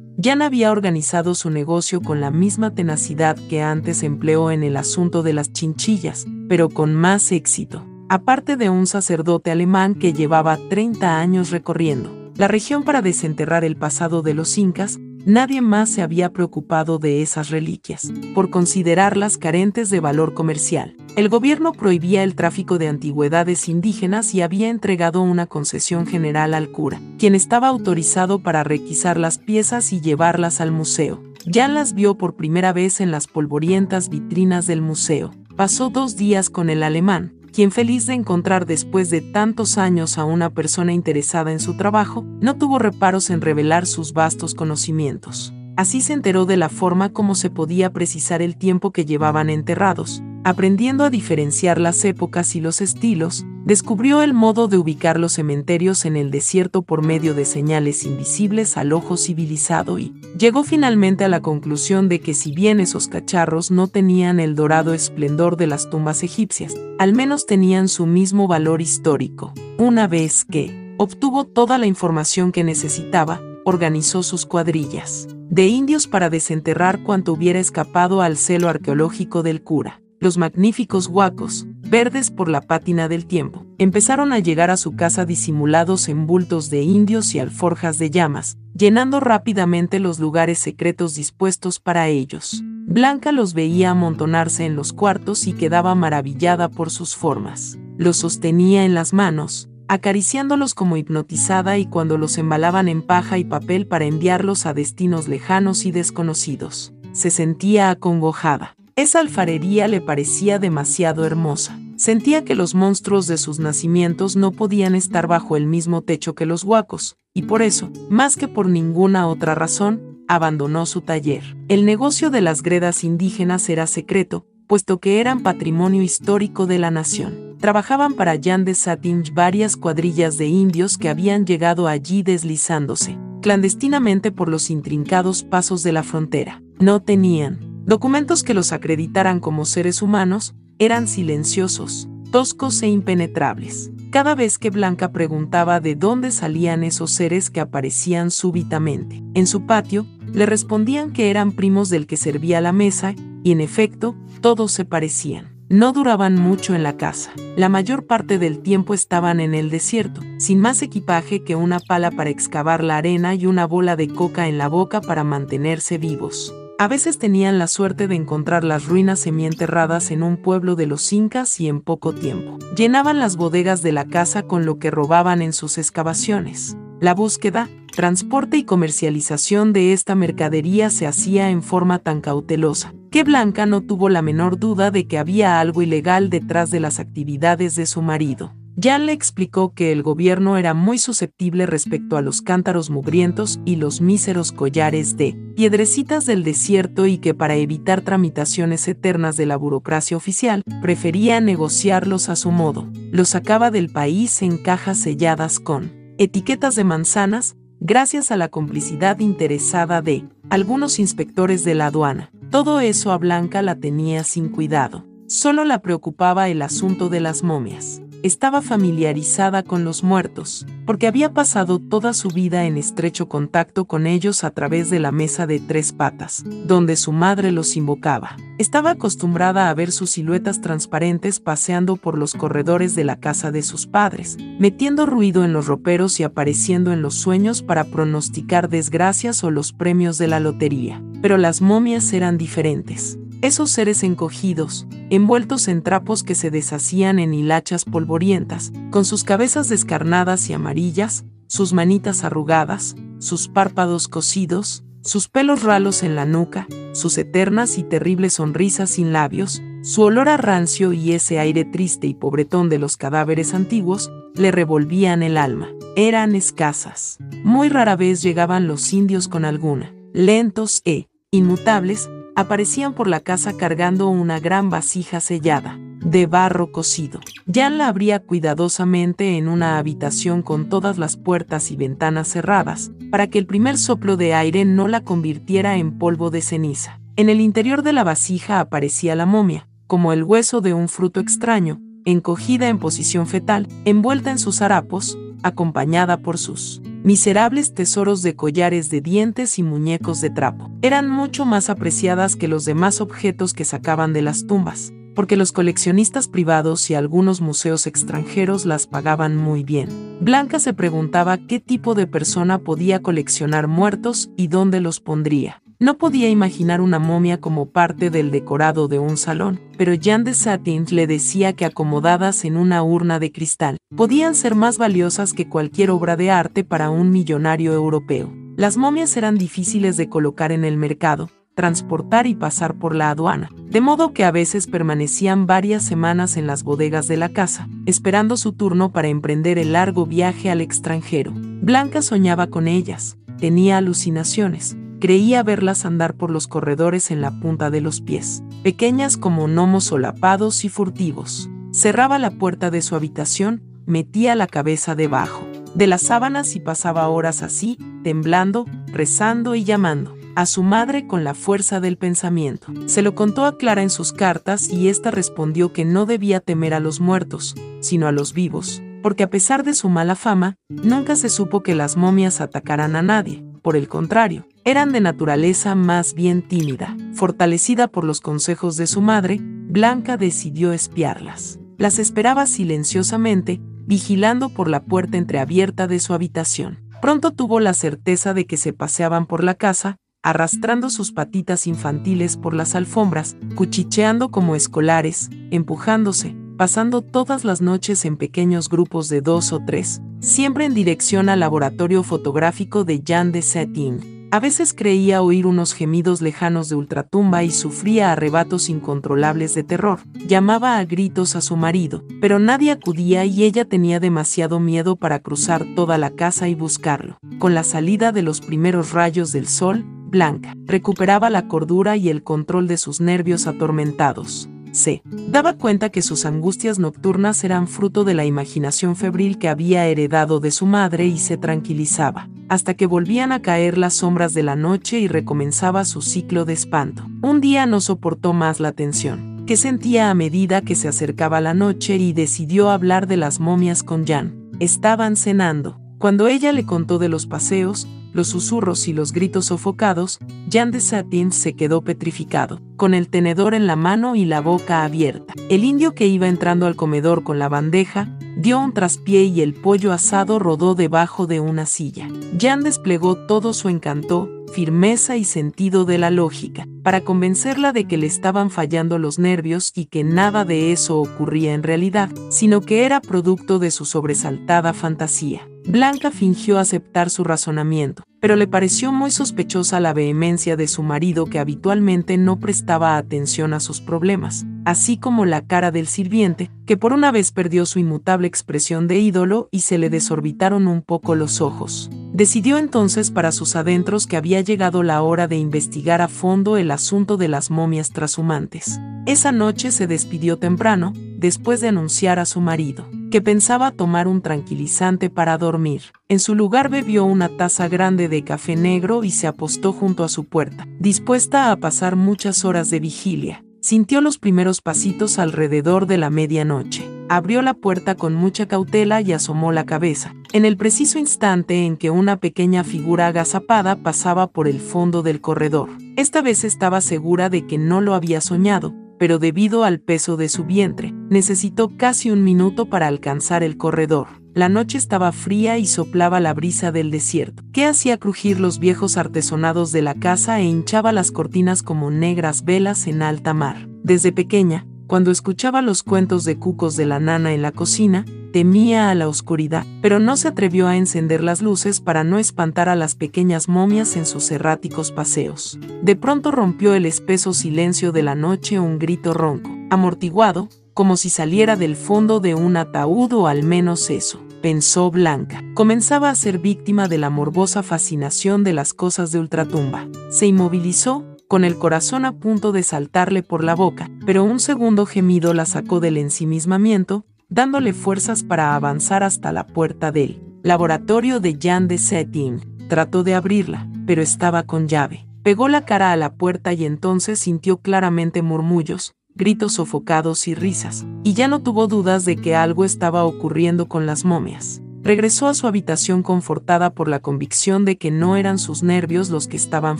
Jan 0.21 0.41
había 0.41 0.71
organizado 0.71 1.35
su 1.35 1.49
negocio 1.49 2.01
con 2.01 2.21
la 2.21 2.31
misma 2.31 2.73
tenacidad 2.73 3.35
que 3.49 3.61
antes 3.61 4.01
empleó 4.03 4.51
en 4.51 4.63
el 4.63 4.77
asunto 4.77 5.23
de 5.23 5.33
las 5.33 5.51
chinchillas, 5.51 6.25
pero 6.47 6.69
con 6.69 6.93
más 6.93 7.31
éxito. 7.31 7.85
Aparte 8.07 8.55
de 8.55 8.69
un 8.69 8.87
sacerdote 8.87 9.51
alemán 9.51 9.95
que 9.95 10.13
llevaba 10.13 10.57
30 10.69 11.19
años 11.19 11.49
recorriendo 11.49 12.31
la 12.37 12.47
región 12.47 12.83
para 12.83 13.01
desenterrar 13.01 13.63
el 13.63 13.75
pasado 13.75 14.21
de 14.21 14.33
los 14.33 14.57
incas, 14.57 14.99
nadie 15.25 15.61
más 15.61 15.89
se 15.89 16.01
había 16.01 16.31
preocupado 16.31 16.99
de 16.99 17.21
esas 17.21 17.49
reliquias, 17.49 18.11
por 18.33 18.49
considerarlas 18.49 19.37
carentes 19.37 19.89
de 19.89 19.99
valor 19.99 20.33
comercial. 20.33 20.95
El 21.15 21.29
gobierno 21.29 21.71
prohibía 21.71 22.23
el 22.23 22.35
tráfico 22.35 22.77
de 22.77 22.87
antigüedades 22.87 23.69
indígenas 23.69 24.33
y 24.33 24.41
había 24.41 24.69
entregado 24.69 25.21
una 25.21 25.47
concesión 25.47 26.05
general 26.05 26.53
al 26.53 26.69
cura, 26.69 26.99
quien 27.17 27.35
estaba 27.35 27.67
autorizado 27.67 28.39
para 28.39 28.63
requisar 28.63 29.17
las 29.17 29.37
piezas 29.37 29.93
y 29.93 30.01
llevarlas 30.01 30.61
al 30.61 30.71
museo. 30.71 31.23
Ya 31.45 31.67
las 31.67 31.93
vio 31.93 32.17
por 32.17 32.35
primera 32.35 32.73
vez 32.73 33.01
en 33.01 33.11
las 33.11 33.27
polvorientas 33.27 34.09
vitrinas 34.09 34.67
del 34.67 34.81
museo. 34.81 35.31
Pasó 35.55 35.89
dos 35.89 36.17
días 36.17 36.49
con 36.49 36.69
el 36.69 36.83
alemán, 36.83 37.33
quien 37.55 37.71
feliz 37.71 38.05
de 38.05 38.13
encontrar 38.13 38.65
después 38.65 39.09
de 39.09 39.21
tantos 39.21 39.77
años 39.77 40.17
a 40.17 40.25
una 40.25 40.49
persona 40.49 40.91
interesada 40.91 41.53
en 41.53 41.61
su 41.61 41.77
trabajo, 41.77 42.25
no 42.41 42.57
tuvo 42.57 42.79
reparos 42.79 43.29
en 43.29 43.39
revelar 43.39 43.85
sus 43.85 44.11
vastos 44.11 44.53
conocimientos. 44.53 45.53
Así 45.77 46.01
se 46.01 46.11
enteró 46.11 46.45
de 46.45 46.57
la 46.57 46.67
forma 46.67 47.13
como 47.13 47.33
se 47.33 47.49
podía 47.49 47.93
precisar 47.93 48.41
el 48.41 48.57
tiempo 48.57 48.91
que 48.91 49.05
llevaban 49.05 49.49
enterrados, 49.49 50.21
aprendiendo 50.45 51.03
a 51.03 51.09
diferenciar 51.09 51.81
las 51.81 52.05
épocas 52.05 52.55
y 52.55 52.61
los 52.61 52.79
estilos, 52.79 53.43
descubrió 53.65 54.21
el 54.21 54.35
modo 54.35 54.67
de 54.67 54.77
ubicar 54.77 55.19
los 55.19 55.33
cementerios 55.33 56.05
en 56.05 56.15
el 56.15 56.29
desierto 56.29 56.83
por 56.83 57.03
medio 57.03 57.33
de 57.33 57.45
señales 57.45 58.03
invisibles 58.03 58.77
al 58.77 58.93
ojo 58.93 59.17
civilizado 59.17 59.97
y 59.97 60.13
llegó 60.37 60.63
finalmente 60.63 61.23
a 61.23 61.29
la 61.29 61.41
conclusión 61.41 62.09
de 62.09 62.19
que 62.19 62.35
si 62.35 62.51
bien 62.51 62.79
esos 62.79 63.07
cacharros 63.07 63.71
no 63.71 63.87
tenían 63.87 64.39
el 64.39 64.53
dorado 64.53 64.93
esplendor 64.93 65.57
de 65.57 65.65
las 65.65 65.89
tumbas 65.89 66.21
egipcias, 66.21 66.75
al 66.99 67.13
menos 67.13 67.47
tenían 67.47 67.87
su 67.87 68.05
mismo 68.05 68.47
valor 68.47 68.83
histórico. 68.83 69.51
Una 69.79 70.07
vez 70.07 70.45
que 70.45 70.93
obtuvo 70.99 71.45
toda 71.45 71.79
la 71.79 71.87
información 71.87 72.51
que 72.51 72.63
necesitaba, 72.63 73.41
organizó 73.65 74.21
sus 74.21 74.45
cuadrillas 74.45 75.27
de 75.49 75.65
indios 75.65 76.07
para 76.07 76.29
desenterrar 76.29 77.01
cuanto 77.01 77.33
hubiera 77.33 77.59
escapado 77.59 78.21
al 78.21 78.37
celo 78.37 78.69
arqueológico 78.69 79.41
del 79.41 79.63
cura 79.63 80.01
los 80.19 80.37
magníficos 80.37 81.07
huacos, 81.07 81.65
verdes 81.81 82.31
por 82.31 82.49
la 82.49 82.61
pátina 82.61 83.07
del 83.07 83.25
tiempo, 83.25 83.65
empezaron 83.77 84.33
a 84.33 84.39
llegar 84.39 84.71
a 84.71 84.77
su 84.77 84.95
casa 84.95 85.25
disimulados 85.25 86.09
en 86.09 86.25
bultos 86.25 86.69
de 86.69 86.81
indios 86.81 87.35
y 87.35 87.39
alforjas 87.39 87.97
de 87.97 88.09
llamas, 88.09 88.57
llenando 88.73 89.19
rápidamente 89.19 89.99
los 89.99 90.19
lugares 90.19 90.59
secretos 90.59 91.15
dispuestos 91.15 91.79
para 91.79 92.07
ellos. 92.07 92.63
Blanca 92.87 93.31
los 93.31 93.53
veía 93.53 93.91
amontonarse 93.91 94.65
en 94.65 94.75
los 94.75 94.93
cuartos 94.93 95.47
y 95.47 95.53
quedaba 95.53 95.95
maravillada 95.95 96.69
por 96.69 96.91
sus 96.91 97.15
formas. 97.15 97.77
Los 97.97 98.17
sostenía 98.17 98.85
en 98.85 98.93
las 98.93 99.11
manos, 99.11 99.69
acariciándolos 99.87 100.73
como 100.73 100.97
hipnotizada 100.97 101.77
y 101.77 101.85
cuando 101.87 102.17
los 102.17 102.37
embalaban 102.37 102.87
en 102.87 103.01
paja 103.01 103.37
y 103.37 103.43
papel 103.43 103.87
para 103.87 104.05
enviarlos 104.05 104.65
a 104.65 104.73
destinos 104.73 105.27
lejanos 105.27 105.85
y 105.85 105.91
desconocidos, 105.91 106.93
se 107.11 107.29
sentía 107.29 107.89
acongojada. 107.89 108.75
Esa 108.97 109.19
alfarería 109.19 109.89
le 109.89 109.99
parecía 109.99 110.57
demasiado 110.57 111.25
hermosa. 111.25 111.77
Sentía 111.97 112.45
que 112.45 112.55
los 112.55 112.75
monstruos 112.75 113.27
de 113.27 113.37
sus 113.37 113.59
nacimientos 113.59 114.37
no 114.37 114.53
podían 114.53 114.95
estar 114.95 115.27
bajo 115.27 115.57
el 115.57 115.65
mismo 115.65 116.01
techo 116.01 116.33
que 116.33 116.45
los 116.45 116.63
huacos, 116.63 117.17
y 117.33 117.41
por 117.41 117.61
eso, 117.61 117.91
más 118.09 118.37
que 118.37 118.47
por 118.47 118.69
ninguna 118.69 119.27
otra 119.27 119.53
razón, 119.53 120.23
abandonó 120.29 120.85
su 120.85 121.01
taller. 121.01 121.57
El 121.67 121.85
negocio 121.85 122.29
de 122.29 122.39
las 122.39 122.63
gredas 122.63 123.03
indígenas 123.03 123.67
era 123.67 123.85
secreto, 123.85 124.45
puesto 124.65 125.01
que 125.01 125.19
eran 125.19 125.43
patrimonio 125.43 126.01
histórico 126.01 126.65
de 126.65 126.79
la 126.79 126.89
nación. 126.89 127.57
Trabajaban 127.59 128.13
para 128.13 128.39
Jan 128.41 128.63
de 128.63 128.75
Satinj 128.75 129.33
varias 129.33 129.75
cuadrillas 129.75 130.37
de 130.37 130.47
indios 130.47 130.97
que 130.97 131.09
habían 131.09 131.45
llegado 131.45 131.89
allí 131.89 132.23
deslizándose, 132.23 133.17
clandestinamente 133.41 134.31
por 134.31 134.47
los 134.47 134.69
intrincados 134.69 135.43
pasos 135.43 135.83
de 135.83 135.91
la 135.91 136.03
frontera. 136.03 136.61
No 136.79 137.01
tenían, 137.01 137.74
Documentos 137.85 138.41
que 138.41 138.55
los 138.55 138.73
acreditaran 138.73 139.39
como 139.39 139.63
seres 139.63 140.01
humanos 140.01 140.55
eran 140.79 141.07
silenciosos, 141.07 142.09
toscos 142.31 142.81
e 142.81 142.87
impenetrables. 142.87 143.91
Cada 144.09 144.33
vez 144.33 144.57
que 144.57 144.71
Blanca 144.71 145.11
preguntaba 145.11 145.79
de 145.79 145.93
dónde 145.93 146.31
salían 146.31 146.83
esos 146.83 147.11
seres 147.11 147.51
que 147.51 147.59
aparecían 147.59 148.31
súbitamente 148.31 149.21
en 149.35 149.45
su 149.45 149.67
patio, 149.67 150.07
le 150.33 150.47
respondían 150.47 151.13
que 151.13 151.29
eran 151.29 151.51
primos 151.51 151.89
del 151.89 152.07
que 152.07 152.17
servía 152.17 152.59
la 152.59 152.71
mesa, 152.71 153.13
y 153.43 153.51
en 153.51 153.61
efecto, 153.61 154.15
todos 154.41 154.71
se 154.71 154.83
parecían. 154.83 155.55
No 155.69 155.93
duraban 155.93 156.41
mucho 156.41 156.73
en 156.73 156.81
la 156.81 156.97
casa. 156.97 157.33
La 157.55 157.69
mayor 157.69 158.07
parte 158.07 158.39
del 158.39 158.59
tiempo 158.59 158.95
estaban 158.95 159.39
en 159.39 159.53
el 159.53 159.69
desierto, 159.69 160.21
sin 160.39 160.59
más 160.59 160.81
equipaje 160.81 161.43
que 161.43 161.55
una 161.55 161.79
pala 161.79 162.09
para 162.09 162.31
excavar 162.31 162.83
la 162.83 162.97
arena 162.97 163.35
y 163.35 163.45
una 163.45 163.67
bola 163.67 163.95
de 163.95 164.07
coca 164.07 164.47
en 164.47 164.57
la 164.57 164.69
boca 164.69 165.01
para 165.01 165.23
mantenerse 165.23 165.99
vivos. 165.99 166.51
A 166.77 166.89
veces 166.89 167.19
tenían 167.19 167.57
la 167.57 167.67
suerte 167.67 168.09
de 168.09 168.15
encontrar 168.15 168.65
las 168.65 168.85
ruinas 168.85 169.21
semienterradas 169.21 170.11
en 170.11 170.23
un 170.23 170.35
pueblo 170.35 170.75
de 170.75 170.87
los 170.87 171.13
incas 171.13 171.61
y 171.61 171.69
en 171.69 171.79
poco 171.79 172.13
tiempo. 172.13 172.59
Llenaban 172.75 173.17
las 173.17 173.37
bodegas 173.37 173.81
de 173.81 173.93
la 173.93 174.03
casa 174.05 174.43
con 174.43 174.65
lo 174.65 174.77
que 174.77 174.91
robaban 174.91 175.41
en 175.41 175.53
sus 175.53 175.77
excavaciones. 175.77 176.75
La 176.99 177.13
búsqueda, 177.13 177.69
transporte 177.95 178.57
y 178.57 178.65
comercialización 178.65 179.71
de 179.71 179.93
esta 179.93 180.15
mercadería 180.15 180.89
se 180.89 181.07
hacía 181.07 181.49
en 181.49 181.63
forma 181.63 181.99
tan 181.99 182.19
cautelosa, 182.19 182.93
que 183.09 183.23
Blanca 183.23 183.65
no 183.65 183.79
tuvo 183.79 184.09
la 184.09 184.21
menor 184.21 184.59
duda 184.59 184.91
de 184.91 185.07
que 185.07 185.17
había 185.17 185.61
algo 185.61 185.81
ilegal 185.81 186.29
detrás 186.29 186.71
de 186.71 186.81
las 186.81 186.99
actividades 186.99 187.77
de 187.77 187.85
su 187.85 188.01
marido. 188.01 188.53
Jan 188.77 189.05
le 189.05 189.13
explicó 189.13 189.73
que 189.73 189.93
el 189.93 190.03
gobierno 190.03 190.57
era 190.57 190.73
muy 190.73 190.97
susceptible 190.97 191.65
respecto 191.65 192.17
a 192.17 192.21
los 192.21 192.41
cántaros 192.41 192.89
mugrientos 192.89 193.61
y 193.63 193.77
los 193.77 194.01
míseros 194.01 194.51
collares 194.51 195.15
de 195.15 195.33
piedrecitas 195.55 196.25
del 196.25 196.43
desierto 196.43 197.05
y 197.05 197.17
que 197.17 197.33
para 197.33 197.55
evitar 197.55 198.01
tramitaciones 198.01 198.85
eternas 198.89 199.37
de 199.37 199.45
la 199.45 199.55
burocracia 199.55 200.17
oficial, 200.17 200.61
prefería 200.81 201.39
negociarlos 201.39 202.27
a 202.27 202.35
su 202.35 202.51
modo. 202.51 202.89
Los 203.11 203.29
sacaba 203.29 203.71
del 203.71 203.89
país 203.89 204.41
en 204.41 204.57
cajas 204.57 204.97
selladas 204.97 205.61
con 205.61 205.93
etiquetas 206.17 206.75
de 206.75 206.83
manzanas, 206.83 207.55
gracias 207.79 208.29
a 208.29 208.35
la 208.35 208.49
complicidad 208.49 209.19
interesada 209.19 210.01
de 210.01 210.27
algunos 210.49 210.99
inspectores 210.99 211.63
de 211.63 211.75
la 211.75 211.87
aduana. 211.87 212.29
Todo 212.51 212.81
eso 212.81 213.13
a 213.13 213.17
Blanca 213.17 213.61
la 213.61 213.75
tenía 213.75 214.25
sin 214.25 214.49
cuidado. 214.49 215.05
Solo 215.27 215.63
la 215.63 215.81
preocupaba 215.81 216.49
el 216.49 216.61
asunto 216.61 217.09
de 217.09 217.19
las 217.21 217.41
momias 217.41 218.01
estaba 218.25 218.63
familiarizada 218.63 219.61
con 219.61 219.83
los 219.85 220.03
muertos, 220.03 220.65
porque 220.87 221.05
había 221.05 221.31
pasado 221.31 221.77
toda 221.77 222.11
su 222.11 222.29
vida 222.29 222.65
en 222.65 222.75
estrecho 222.75 223.29
contacto 223.29 223.85
con 223.85 224.07
ellos 224.07 224.43
a 224.43 224.49
través 224.49 224.89
de 224.89 224.99
la 224.99 225.11
mesa 225.11 225.45
de 225.45 225.59
tres 225.59 225.93
patas, 225.93 226.43
donde 226.65 226.95
su 226.95 227.11
madre 227.11 227.51
los 227.51 227.75
invocaba. 227.75 228.35
Estaba 228.57 228.89
acostumbrada 228.89 229.69
a 229.69 229.73
ver 229.75 229.91
sus 229.91 230.09
siluetas 230.09 230.59
transparentes 230.59 231.39
paseando 231.39 231.97
por 231.97 232.17
los 232.17 232.33
corredores 232.33 232.95
de 232.95 233.03
la 233.03 233.19
casa 233.19 233.51
de 233.51 233.61
sus 233.61 233.85
padres, 233.85 234.37
metiendo 234.59 235.05
ruido 235.05 235.45
en 235.45 235.53
los 235.53 235.67
roperos 235.67 236.19
y 236.19 236.23
apareciendo 236.23 236.93
en 236.93 237.03
los 237.03 237.13
sueños 237.13 237.61
para 237.61 237.83
pronosticar 237.83 238.69
desgracias 238.69 239.43
o 239.43 239.51
los 239.51 239.71
premios 239.71 240.17
de 240.17 240.29
la 240.29 240.39
lotería. 240.39 240.99
Pero 241.21 241.37
las 241.37 241.61
momias 241.61 242.11
eran 242.11 242.39
diferentes. 242.39 243.19
Esos 243.41 243.71
seres 243.71 244.03
encogidos, 244.03 244.87
envueltos 245.09 245.67
en 245.67 245.83
trapos 245.83 246.23
que 246.23 246.35
se 246.35 246.51
deshacían 246.51 247.19
en 247.19 247.33
hilachas 247.33 247.85
polvorientas, 247.85 248.71
con 248.91 249.05
sus 249.05 249.23
cabezas 249.23 249.69
descarnadas 249.69 250.49
y 250.49 250.53
amarillas, 250.53 251.25
sus 251.47 251.73
manitas 251.73 252.23
arrugadas, 252.23 252.95
sus 253.19 253.47
párpados 253.47 254.07
cosidos, 254.07 254.83
sus 255.01 255.29
pelos 255.29 255.61
ralos 255.61 256.01
en 256.01 256.15
la 256.15 256.25
nuca, 256.25 256.67
sus 256.93 257.17
eternas 257.17 257.77
y 257.77 257.83
terribles 257.83 258.33
sonrisas 258.33 258.89
sin 258.89 259.13
labios, 259.13 259.61
su 259.83 260.01
olor 260.01 260.29
a 260.29 260.37
rancio 260.37 260.93
y 260.93 261.11
ese 261.11 261.37
aire 261.37 261.63
triste 261.63 262.07
y 262.07 262.15
pobretón 262.15 262.69
de 262.69 262.79
los 262.79 262.97
cadáveres 262.97 263.53
antiguos, 263.53 264.11
le 264.33 264.51
revolvían 264.51 265.21
el 265.21 265.37
alma. 265.37 265.69
Eran 265.95 266.33
escasas. 266.33 267.17
Muy 267.43 267.69
rara 267.69 267.95
vez 267.95 268.23
llegaban 268.23 268.67
los 268.67 268.91
indios 268.93 269.27
con 269.27 269.45
alguna. 269.45 269.93
Lentos 270.11 270.81
e 270.85 271.07
inmutables, 271.29 272.09
aparecían 272.35 272.93
por 272.93 273.07
la 273.07 273.21
casa 273.21 273.55
cargando 273.57 274.09
una 274.09 274.39
gran 274.39 274.69
vasija 274.69 275.19
sellada. 275.19 275.79
de 276.05 276.27
barro 276.27 276.71
cocido. 276.71 277.19
Jan 277.51 277.79
la 277.79 277.87
abría 277.87 278.19
cuidadosamente 278.19 279.37
en 279.37 279.47
una 279.47 279.79
habitación 279.79 280.43
con 280.43 280.69
todas 280.69 280.99
las 280.99 281.17
puertas 281.17 281.71
y 281.71 281.75
ventanas 281.75 282.27
cerradas, 282.27 282.91
para 283.09 283.25
que 283.25 283.39
el 283.39 283.47
primer 283.47 283.79
soplo 283.79 284.15
de 284.15 284.35
aire 284.35 284.65
no 284.65 284.87
la 284.87 285.01
convirtiera 285.01 285.77
en 285.77 285.97
polvo 285.97 286.29
de 286.29 286.43
ceniza. 286.43 286.99
En 287.15 287.27
el 287.29 287.41
interior 287.41 287.81
de 287.81 287.91
la 287.91 288.03
vasija 288.03 288.59
aparecía 288.59 289.15
la 289.15 289.25
momia, 289.25 289.67
como 289.87 290.13
el 290.13 290.23
hueso 290.23 290.61
de 290.61 290.75
un 290.75 290.89
fruto 290.89 291.19
extraño, 291.19 291.79
encogida 292.05 292.69
en 292.69 292.77
posición 292.77 293.25
fetal, 293.25 293.67
envuelta 293.83 294.29
en 294.29 294.37
sus 294.37 294.61
harapos, 294.61 295.17
acompañada 295.41 296.17
por 296.17 296.37
sus 296.37 296.83
miserables 297.05 297.75
tesoros 297.75 298.23
de 298.23 298.35
collares 298.35 298.89
de 298.89 298.99
dientes 298.99 299.59
y 299.59 299.63
muñecos 299.63 300.21
de 300.21 300.31
trapo. 300.31 300.71
Eran 300.81 301.07
mucho 301.07 301.45
más 301.45 301.69
apreciadas 301.69 302.35
que 302.35 302.47
los 302.47 302.65
demás 302.65 302.99
objetos 302.99 303.53
que 303.53 303.63
sacaban 303.63 304.11
de 304.11 304.23
las 304.23 304.47
tumbas, 304.47 304.91
porque 305.13 305.37
los 305.37 305.51
coleccionistas 305.51 306.27
privados 306.27 306.89
y 306.89 306.95
algunos 306.95 307.41
museos 307.41 307.85
extranjeros 307.85 308.65
las 308.65 308.87
pagaban 308.87 309.37
muy 309.37 309.63
bien. 309.63 310.17
Blanca 310.19 310.57
se 310.57 310.73
preguntaba 310.73 311.37
qué 311.37 311.59
tipo 311.59 311.93
de 311.93 312.07
persona 312.07 312.57
podía 312.57 313.03
coleccionar 313.03 313.67
muertos 313.67 314.31
y 314.35 314.47
dónde 314.47 314.81
los 314.81 314.99
pondría. 314.99 315.61
No 315.77 315.97
podía 315.97 316.29
imaginar 316.29 316.79
una 316.79 316.99
momia 316.99 317.41
como 317.41 317.65
parte 317.65 318.09
del 318.09 318.31
decorado 318.31 318.87
de 318.87 318.97
un 318.97 319.17
salón, 319.17 319.59
pero 319.77 319.93
Jean 319.93 320.23
de 320.23 320.33
Satin 320.33 320.85
le 320.89 321.05
decía 321.05 321.51
que 321.51 321.65
acomodadas 321.65 322.45
en 322.45 322.55
una 322.55 322.81
urna 322.81 323.19
de 323.19 323.33
cristal, 323.33 323.77
podían 323.93 324.35
ser 324.35 324.55
más 324.55 324.77
valiosas 324.77 325.33
que 325.33 325.49
cualquier 325.49 325.91
obra 325.91 326.15
de 326.15 326.31
arte 326.31 326.63
para 326.63 326.89
un 326.89 327.11
millonario 327.11 327.73
europeo. 327.73 328.31
Las 328.55 328.77
momias 328.77 329.17
eran 329.17 329.37
difíciles 329.37 329.97
de 329.97 330.07
colocar 330.07 330.53
en 330.53 330.63
el 330.63 330.77
mercado, 330.77 331.29
transportar 331.55 332.25
y 332.25 332.35
pasar 332.35 332.75
por 332.75 332.95
la 332.95 333.09
aduana, 333.09 333.49
de 333.65 333.81
modo 333.81 334.13
que 334.13 334.23
a 334.23 334.31
veces 334.31 334.67
permanecían 334.67 335.45
varias 335.45 335.83
semanas 335.83 336.37
en 336.37 336.47
las 336.47 336.63
bodegas 336.63 337.09
de 337.09 337.17
la 337.17 337.27
casa, 337.27 337.67
esperando 337.85 338.37
su 338.37 338.53
turno 338.53 338.93
para 338.93 339.09
emprender 339.09 339.59
el 339.59 339.73
largo 339.73 340.05
viaje 340.05 340.49
al 340.49 340.61
extranjero. 340.61 341.33
Blanca 341.35 342.01
soñaba 342.01 342.47
con 342.47 342.69
ellas, 342.69 343.17
tenía 343.39 343.77
alucinaciones, 343.77 344.77
creía 344.99 345.43
verlas 345.43 345.85
andar 345.85 346.15
por 346.15 346.31
los 346.31 346.47
corredores 346.47 347.11
en 347.11 347.21
la 347.21 347.31
punta 347.39 347.69
de 347.69 347.81
los 347.81 348.01
pies, 348.01 348.43
pequeñas 348.63 349.17
como 349.17 349.47
gnomos 349.47 349.85
solapados 349.85 350.65
y 350.65 350.69
furtivos. 350.69 351.49
Cerraba 351.71 352.19
la 352.19 352.31
puerta 352.31 352.71
de 352.71 352.81
su 352.81 352.95
habitación, 352.95 353.61
metía 353.85 354.35
la 354.35 354.47
cabeza 354.47 354.95
debajo 354.95 355.45
de 355.75 355.87
las 355.87 356.03
sábanas 356.03 356.55
y 356.55 356.59
pasaba 356.61 357.09
horas 357.09 357.43
así, 357.43 357.77
temblando, 358.03 358.65
rezando 358.87 359.55
y 359.55 359.65
llamando 359.65 360.15
a 360.35 360.45
su 360.45 360.63
madre 360.63 361.07
con 361.07 361.23
la 361.23 361.33
fuerza 361.33 361.79
del 361.79 361.97
pensamiento. 361.97 362.67
Se 362.87 363.01
lo 363.01 363.15
contó 363.15 363.45
a 363.45 363.57
Clara 363.57 363.81
en 363.81 363.89
sus 363.89 364.11
cartas 364.11 364.69
y 364.69 364.89
ésta 364.89 365.11
respondió 365.11 365.71
que 365.71 365.85
no 365.85 366.05
debía 366.05 366.41
temer 366.41 366.73
a 366.73 366.81
los 366.81 366.99
muertos, 366.99 367.55
sino 367.79 368.07
a 368.07 368.11
los 368.11 368.33
vivos, 368.33 368.83
porque 369.01 369.23
a 369.23 369.29
pesar 369.29 369.63
de 369.63 369.73
su 369.73 369.87
mala 369.87 370.15
fama, 370.15 370.57
nunca 370.67 371.15
se 371.15 371.29
supo 371.29 371.63
que 371.63 371.73
las 371.73 371.95
momias 371.95 372.41
atacaran 372.41 372.97
a 372.97 373.01
nadie. 373.01 373.45
Por 373.65 373.75
el 373.75 373.87
contrario, 373.87 374.45
eran 374.63 374.91
de 374.91 375.01
naturaleza 375.01 375.73
más 375.73 376.13
bien 376.13 376.43
tímida. 376.43 376.95
Fortalecida 377.15 377.87
por 377.87 378.03
los 378.03 378.21
consejos 378.21 378.77
de 378.77 378.85
su 378.85 379.01
madre, 379.01 379.39
Blanca 379.41 380.17
decidió 380.17 380.71
espiarlas. 380.71 381.57
Las 381.79 381.97
esperaba 381.97 382.45
silenciosamente, 382.45 383.59
vigilando 383.87 384.49
por 384.49 384.69
la 384.69 384.83
puerta 384.83 385.17
entreabierta 385.17 385.87
de 385.87 385.99
su 385.99 386.13
habitación. 386.13 386.77
Pronto 387.01 387.31
tuvo 387.31 387.59
la 387.59 387.73
certeza 387.73 388.35
de 388.35 388.45
que 388.45 388.57
se 388.57 388.71
paseaban 388.71 389.25
por 389.25 389.43
la 389.43 389.55
casa, 389.55 389.97
arrastrando 390.21 390.91
sus 390.91 391.11
patitas 391.11 391.65
infantiles 391.65 392.37
por 392.37 392.53
las 392.53 392.75
alfombras, 392.75 393.35
cuchicheando 393.55 394.29
como 394.29 394.55
escolares, 394.55 395.31
empujándose, 395.49 396.35
pasando 396.57 397.01
todas 397.01 397.43
las 397.43 397.61
noches 397.61 398.05
en 398.05 398.17
pequeños 398.17 398.69
grupos 398.69 399.09
de 399.09 399.21
dos 399.21 399.51
o 399.51 399.59
tres, 399.65 400.01
siempre 400.19 400.65
en 400.65 400.73
dirección 400.73 401.27
al 401.29 401.41
laboratorio 401.41 402.03
fotográfico 402.03 402.85
de 402.85 403.01
Jean 403.01 403.31
de 403.31 403.41
Setting. 403.41 404.29
A 404.31 404.39
veces 404.39 404.73
creía 404.73 405.21
oír 405.21 405.45
unos 405.47 405.73
gemidos 405.73 406.21
lejanos 406.21 406.67
de 406.67 406.75
ultratumba 406.75 407.43
y 407.43 407.51
sufría 407.51 408.11
arrebatos 408.11 408.69
incontrolables 408.69 409.53
de 409.53 409.63
terror. 409.63 409.99
Llamaba 410.27 410.77
a 410.77 410.85
gritos 410.85 411.35
a 411.35 411.41
su 411.41 411.55
marido, 411.55 412.03
pero 412.21 412.39
nadie 412.39 412.71
acudía 412.71 413.23
y 413.25 413.43
ella 413.43 413.65
tenía 413.65 413.99
demasiado 413.99 414.59
miedo 414.59 414.95
para 414.95 415.19
cruzar 415.19 415.65
toda 415.75 415.97
la 415.97 416.11
casa 416.11 416.49
y 416.49 416.55
buscarlo. 416.55 417.17
Con 417.37 417.53
la 417.53 417.63
salida 417.63 418.11
de 418.11 418.23
los 418.23 418.41
primeros 418.41 418.91
rayos 418.91 419.31
del 419.31 419.47
sol, 419.47 419.85
Blanca 419.85 420.53
recuperaba 420.65 421.29
la 421.29 421.47
cordura 421.47 421.95
y 421.95 422.09
el 422.09 422.23
control 422.23 422.67
de 422.67 422.77
sus 422.77 422.99
nervios 423.01 423.47
atormentados 423.47 424.49
se 424.75 425.01
daba 425.05 425.53
cuenta 425.53 425.89
que 425.89 426.01
sus 426.01 426.25
angustias 426.25 426.79
nocturnas 426.79 427.43
eran 427.43 427.67
fruto 427.67 428.03
de 428.03 428.13
la 428.13 428.25
imaginación 428.25 428.95
febril 428.95 429.37
que 429.39 429.49
había 429.49 429.87
heredado 429.87 430.39
de 430.39 430.51
su 430.51 430.65
madre 430.65 431.07
y 431.07 431.17
se 431.17 431.37
tranquilizaba, 431.37 432.29
hasta 432.49 432.73
que 432.73 432.85
volvían 432.85 433.31
a 433.31 433.41
caer 433.41 433.77
las 433.77 433.95
sombras 433.95 434.33
de 434.33 434.43
la 434.43 434.55
noche 434.55 434.99
y 434.99 435.07
recomenzaba 435.07 435.85
su 435.85 436.01
ciclo 436.01 436.45
de 436.45 436.53
espanto. 436.53 437.05
Un 437.21 437.41
día 437.41 437.65
no 437.65 437.81
soportó 437.81 438.33
más 438.33 438.59
la 438.59 438.71
tensión, 438.71 439.43
que 439.45 439.57
sentía 439.57 440.09
a 440.09 440.13
medida 440.13 440.61
que 440.61 440.75
se 440.75 440.87
acercaba 440.87 441.41
la 441.41 441.53
noche 441.53 441.97
y 441.97 442.13
decidió 442.13 442.69
hablar 442.69 443.07
de 443.07 443.17
las 443.17 443.39
momias 443.39 443.83
con 443.83 444.05
Jan. 444.05 444.51
Estaban 444.59 445.15
cenando. 445.15 445.79
Cuando 445.97 446.27
ella 446.27 446.51
le 446.51 446.65
contó 446.65 446.99
de 446.99 447.09
los 447.09 447.25
paseos, 447.25 447.87
los 448.15 448.29
susurros 448.29 448.87
y 448.87 448.93
los 448.93 449.11
gritos 449.11 449.47
sofocados, 449.47 450.19
Jan 450.49 450.71
de 450.71 450.79
Satin 450.79 451.33
se 451.33 451.53
quedó 451.53 451.81
petrificado, 451.81 452.61
con 452.77 452.93
el 452.93 453.09
tenedor 453.09 453.53
en 453.53 453.67
la 453.67 453.75
mano 453.75 454.15
y 454.15 454.23
la 454.23 454.39
boca 454.39 454.85
abierta. 454.85 455.33
El 455.49 455.65
indio 455.65 455.93
que 455.93 456.07
iba 456.07 456.29
entrando 456.29 456.65
al 456.65 456.77
comedor 456.77 457.23
con 457.23 457.39
la 457.39 457.49
bandeja, 457.49 458.17
dio 458.37 458.57
un 458.57 458.73
traspié 458.73 459.23
y 459.23 459.41
el 459.41 459.53
pollo 459.53 459.91
asado 459.91 460.39
rodó 460.39 460.75
debajo 460.75 461.27
de 461.27 461.41
una 461.41 461.65
silla. 461.65 462.07
Jan 462.39 462.63
desplegó 462.63 463.17
todo 463.17 463.53
su 463.53 463.67
encanto, 463.67 464.29
firmeza 464.53 465.17
y 465.17 465.25
sentido 465.25 465.83
de 465.83 465.97
la 465.97 466.09
lógica, 466.09 466.65
para 466.83 467.01
convencerla 467.01 467.73
de 467.73 467.85
que 467.85 467.97
le 467.97 468.07
estaban 468.07 468.49
fallando 468.49 468.97
los 468.97 469.19
nervios 469.19 469.73
y 469.75 469.87
que 469.87 470.05
nada 470.05 470.45
de 470.45 470.71
eso 470.71 470.99
ocurría 470.99 471.53
en 471.53 471.63
realidad, 471.63 472.09
sino 472.29 472.61
que 472.61 472.85
era 472.85 473.01
producto 473.01 473.59
de 473.59 473.71
su 473.71 473.83
sobresaltada 473.83 474.71
fantasía. 474.71 475.49
Blanca 475.67 476.11
fingió 476.11 476.59
aceptar 476.59 477.09
su 477.09 477.23
razonamiento, 477.23 478.03
pero 478.19 478.35
le 478.35 478.47
pareció 478.47 478.91
muy 478.91 479.09
sospechosa 479.09 479.79
la 479.79 479.93
vehemencia 479.93 480.55
de 480.55 480.67
su 480.67 480.83
marido 480.83 481.25
que 481.25 481.39
habitualmente 481.39 482.17
no 482.17 482.39
prestaba 482.39 482.97
atención 482.97 483.53
a 483.53 483.59
sus 483.59 483.81
problemas, 483.81 484.45
así 484.63 484.97
como 484.97 485.25
la 485.25 485.41
cara 485.41 485.71
del 485.71 485.87
sirviente, 485.87 486.51
que 486.67 486.77
por 486.77 486.93
una 486.93 487.11
vez 487.11 487.31
perdió 487.31 487.65
su 487.65 487.79
inmutable 487.79 488.27
expresión 488.27 488.87
de 488.87 488.99
ídolo 488.99 489.49
y 489.51 489.61
se 489.61 489.79
le 489.79 489.89
desorbitaron 489.89 490.67
un 490.67 490.83
poco 490.83 491.15
los 491.15 491.41
ojos. 491.41 491.89
Decidió 492.15 492.57
entonces 492.57 493.11
para 493.11 493.33
sus 493.33 493.57
adentros 493.57 494.07
que 494.07 494.15
había 494.15 494.39
llegado 494.39 494.83
la 494.83 495.01
hora 495.01 495.27
de 495.27 495.35
investigar 495.35 496.01
a 496.01 496.07
fondo 496.07 496.55
el 496.55 496.71
asunto 496.71 497.17
de 497.17 497.27
las 497.27 497.51
momias 497.51 497.89
trashumantes. 497.89 498.79
Esa 499.05 499.33
noche 499.33 499.69
se 499.69 499.85
despidió 499.85 500.37
temprano, 500.37 500.93
después 500.95 501.59
de 501.59 501.67
anunciar 501.67 502.19
a 502.19 502.25
su 502.25 502.39
marido 502.39 502.87
que 503.11 503.21
pensaba 503.21 503.71
tomar 503.71 504.07
un 504.07 504.21
tranquilizante 504.21 505.09
para 505.09 505.37
dormir. 505.37 505.81
En 506.07 506.19
su 506.19 506.35
lugar 506.35 506.69
bebió 506.69 507.03
una 507.03 507.27
taza 507.27 507.67
grande 507.67 508.07
de 508.07 508.23
café 508.23 508.55
negro 508.55 509.03
y 509.03 509.11
se 509.11 509.27
apostó 509.27 509.73
junto 509.73 510.05
a 510.05 510.09
su 510.09 510.23
puerta, 510.23 510.65
dispuesta 510.79 511.51
a 511.51 511.57
pasar 511.57 511.97
muchas 511.97 512.45
horas 512.45 512.69
de 512.69 512.79
vigilia. 512.79 513.43
Sintió 513.59 513.99
los 513.99 514.19
primeros 514.19 514.61
pasitos 514.61 515.19
alrededor 515.19 515.85
de 515.85 515.97
la 515.97 516.09
medianoche. 516.09 516.94
Abrió 517.07 517.43
la 517.43 517.53
puerta 517.53 517.95
con 517.95 518.15
mucha 518.15 518.47
cautela 518.47 518.99
y 518.99 519.13
asomó 519.13 519.51
la 519.51 519.65
cabeza, 519.65 520.15
en 520.33 520.43
el 520.43 520.57
preciso 520.57 520.97
instante 520.97 521.65
en 521.65 521.77
que 521.77 521.91
una 521.91 522.17
pequeña 522.17 522.63
figura 522.63 523.07
agazapada 523.07 523.75
pasaba 523.75 524.27
por 524.27 524.47
el 524.47 524.59
fondo 524.59 525.03
del 525.03 525.21
corredor. 525.21 525.69
Esta 525.97 526.23
vez 526.23 526.43
estaba 526.43 526.81
segura 526.81 527.29
de 527.29 527.45
que 527.45 527.59
no 527.59 527.79
lo 527.79 527.93
había 527.93 528.21
soñado, 528.21 528.73
pero 528.97 529.19
debido 529.19 529.63
al 529.63 529.79
peso 529.79 530.17
de 530.17 530.29
su 530.29 530.45
vientre, 530.45 530.93
necesitó 531.09 531.77
casi 531.77 532.09
un 532.09 532.23
minuto 532.23 532.65
para 532.65 532.87
alcanzar 532.87 533.43
el 533.43 533.55
corredor. 533.55 534.07
La 534.33 534.49
noche 534.49 534.77
estaba 534.77 535.11
fría 535.11 535.59
y 535.59 535.67
soplaba 535.67 536.19
la 536.19 536.33
brisa 536.33 536.71
del 536.71 536.91
desierto, 536.91 537.43
que 537.53 537.65
hacía 537.65 537.97
crujir 537.97 538.39
los 538.39 538.59
viejos 538.59 538.97
artesonados 538.97 539.71
de 539.71 539.81
la 539.81 539.93
casa 539.93 540.39
e 540.39 540.45
hinchaba 540.45 540.91
las 540.91 541.11
cortinas 541.11 541.61
como 541.61 541.91
negras 541.91 542.43
velas 542.43 542.87
en 542.87 543.01
alta 543.01 543.33
mar. 543.33 543.67
Desde 543.83 544.11
pequeña, 544.11 544.65
cuando 544.87 545.11
escuchaba 545.11 545.61
los 545.61 545.83
cuentos 545.83 546.25
de 546.25 546.37
cucos 546.37 546.75
de 546.75 546.85
la 546.85 546.99
nana 546.99 547.33
en 547.33 547.41
la 547.41 547.51
cocina, 547.51 548.05
temía 548.31 548.89
a 548.89 548.95
la 548.95 549.07
oscuridad, 549.07 549.65
pero 549.81 549.99
no 549.99 550.17
se 550.17 550.27
atrevió 550.27 550.67
a 550.67 550.77
encender 550.77 551.23
las 551.23 551.41
luces 551.41 551.79
para 551.79 552.03
no 552.03 552.19
espantar 552.19 552.69
a 552.69 552.75
las 552.75 552.93
pequeñas 552.95 553.47
momias 553.47 553.95
en 553.95 554.05
sus 554.05 554.29
erráticos 554.31 554.91
paseos. 554.91 555.57
De 555.81 555.95
pronto 555.95 556.31
rompió 556.31 556.73
el 556.73 556.85
espeso 556.85 557.33
silencio 557.33 557.91
de 557.91 558.03
la 558.03 558.13
noche 558.15 558.59
un 558.59 558.77
grito 558.77 559.13
ronco, 559.13 559.49
amortiguado, 559.69 560.49
como 560.73 560.97
si 560.97 561.09
saliera 561.09 561.55
del 561.55 561.77
fondo 561.77 562.19
de 562.19 562.35
un 562.35 562.57
ataúd 562.57 563.13
o 563.13 563.27
al 563.27 563.43
menos 563.43 563.89
eso, 563.89 564.19
pensó 564.41 564.91
Blanca. 564.91 565.41
Comenzaba 565.53 566.09
a 566.09 566.15
ser 566.15 566.37
víctima 566.37 566.89
de 566.89 566.97
la 566.97 567.09
morbosa 567.09 567.63
fascinación 567.63 568.43
de 568.43 568.51
las 568.51 568.73
cosas 568.73 569.13
de 569.13 569.19
ultratumba. 569.19 569.87
Se 570.09 570.27
inmovilizó, 570.27 571.14
con 571.27 571.43
el 571.43 571.57
corazón 571.57 572.05
a 572.05 572.13
punto 572.13 572.51
de 572.51 572.63
saltarle 572.63 573.23
por 573.23 573.43
la 573.43 573.55
boca, 573.55 573.89
pero 574.05 574.23
un 574.23 574.39
segundo 574.39 574.85
gemido 574.85 575.33
la 575.33 575.45
sacó 575.45 575.79
del 575.79 575.97
ensimismamiento, 575.97 577.05
dándole 577.29 577.73
fuerzas 577.73 578.23
para 578.23 578.55
avanzar 578.55 579.03
hasta 579.03 579.31
la 579.31 579.47
puerta 579.47 579.91
del 579.91 580.21
laboratorio 580.43 581.19
de 581.19 581.37
Jan 581.41 581.67
de 581.67 581.77
Setting. 581.77 582.67
Trató 582.69 583.03
de 583.03 583.15
abrirla, 583.15 583.67
pero 583.85 584.01
estaba 584.01 584.43
con 584.43 584.67
llave. 584.67 585.07
Pegó 585.23 585.47
la 585.47 585.65
cara 585.65 585.91
a 585.91 585.95
la 585.95 586.13
puerta 586.13 586.53
y 586.53 586.65
entonces 586.65 587.19
sintió 587.19 587.57
claramente 587.57 588.21
murmullos, 588.21 588.93
gritos 589.15 589.53
sofocados 589.53 590.27
y 590.27 590.35
risas, 590.35 590.85
y 591.03 591.13
ya 591.13 591.27
no 591.27 591.41
tuvo 591.41 591.67
dudas 591.67 592.05
de 592.05 592.15
que 592.15 592.35
algo 592.35 592.63
estaba 592.63 593.05
ocurriendo 593.05 593.67
con 593.67 593.85
las 593.85 594.05
momias. 594.05 594.61
Regresó 594.85 595.25
a 595.27 595.33
su 595.33 595.47
habitación 595.47 596.03
confortada 596.03 596.69
por 596.69 596.87
la 596.87 596.99
convicción 596.99 597.65
de 597.65 597.75
que 597.75 597.89
no 597.89 598.17
eran 598.17 598.37
sus 598.37 598.61
nervios 598.61 599.09
los 599.09 599.27
que 599.27 599.35
estaban 599.35 599.79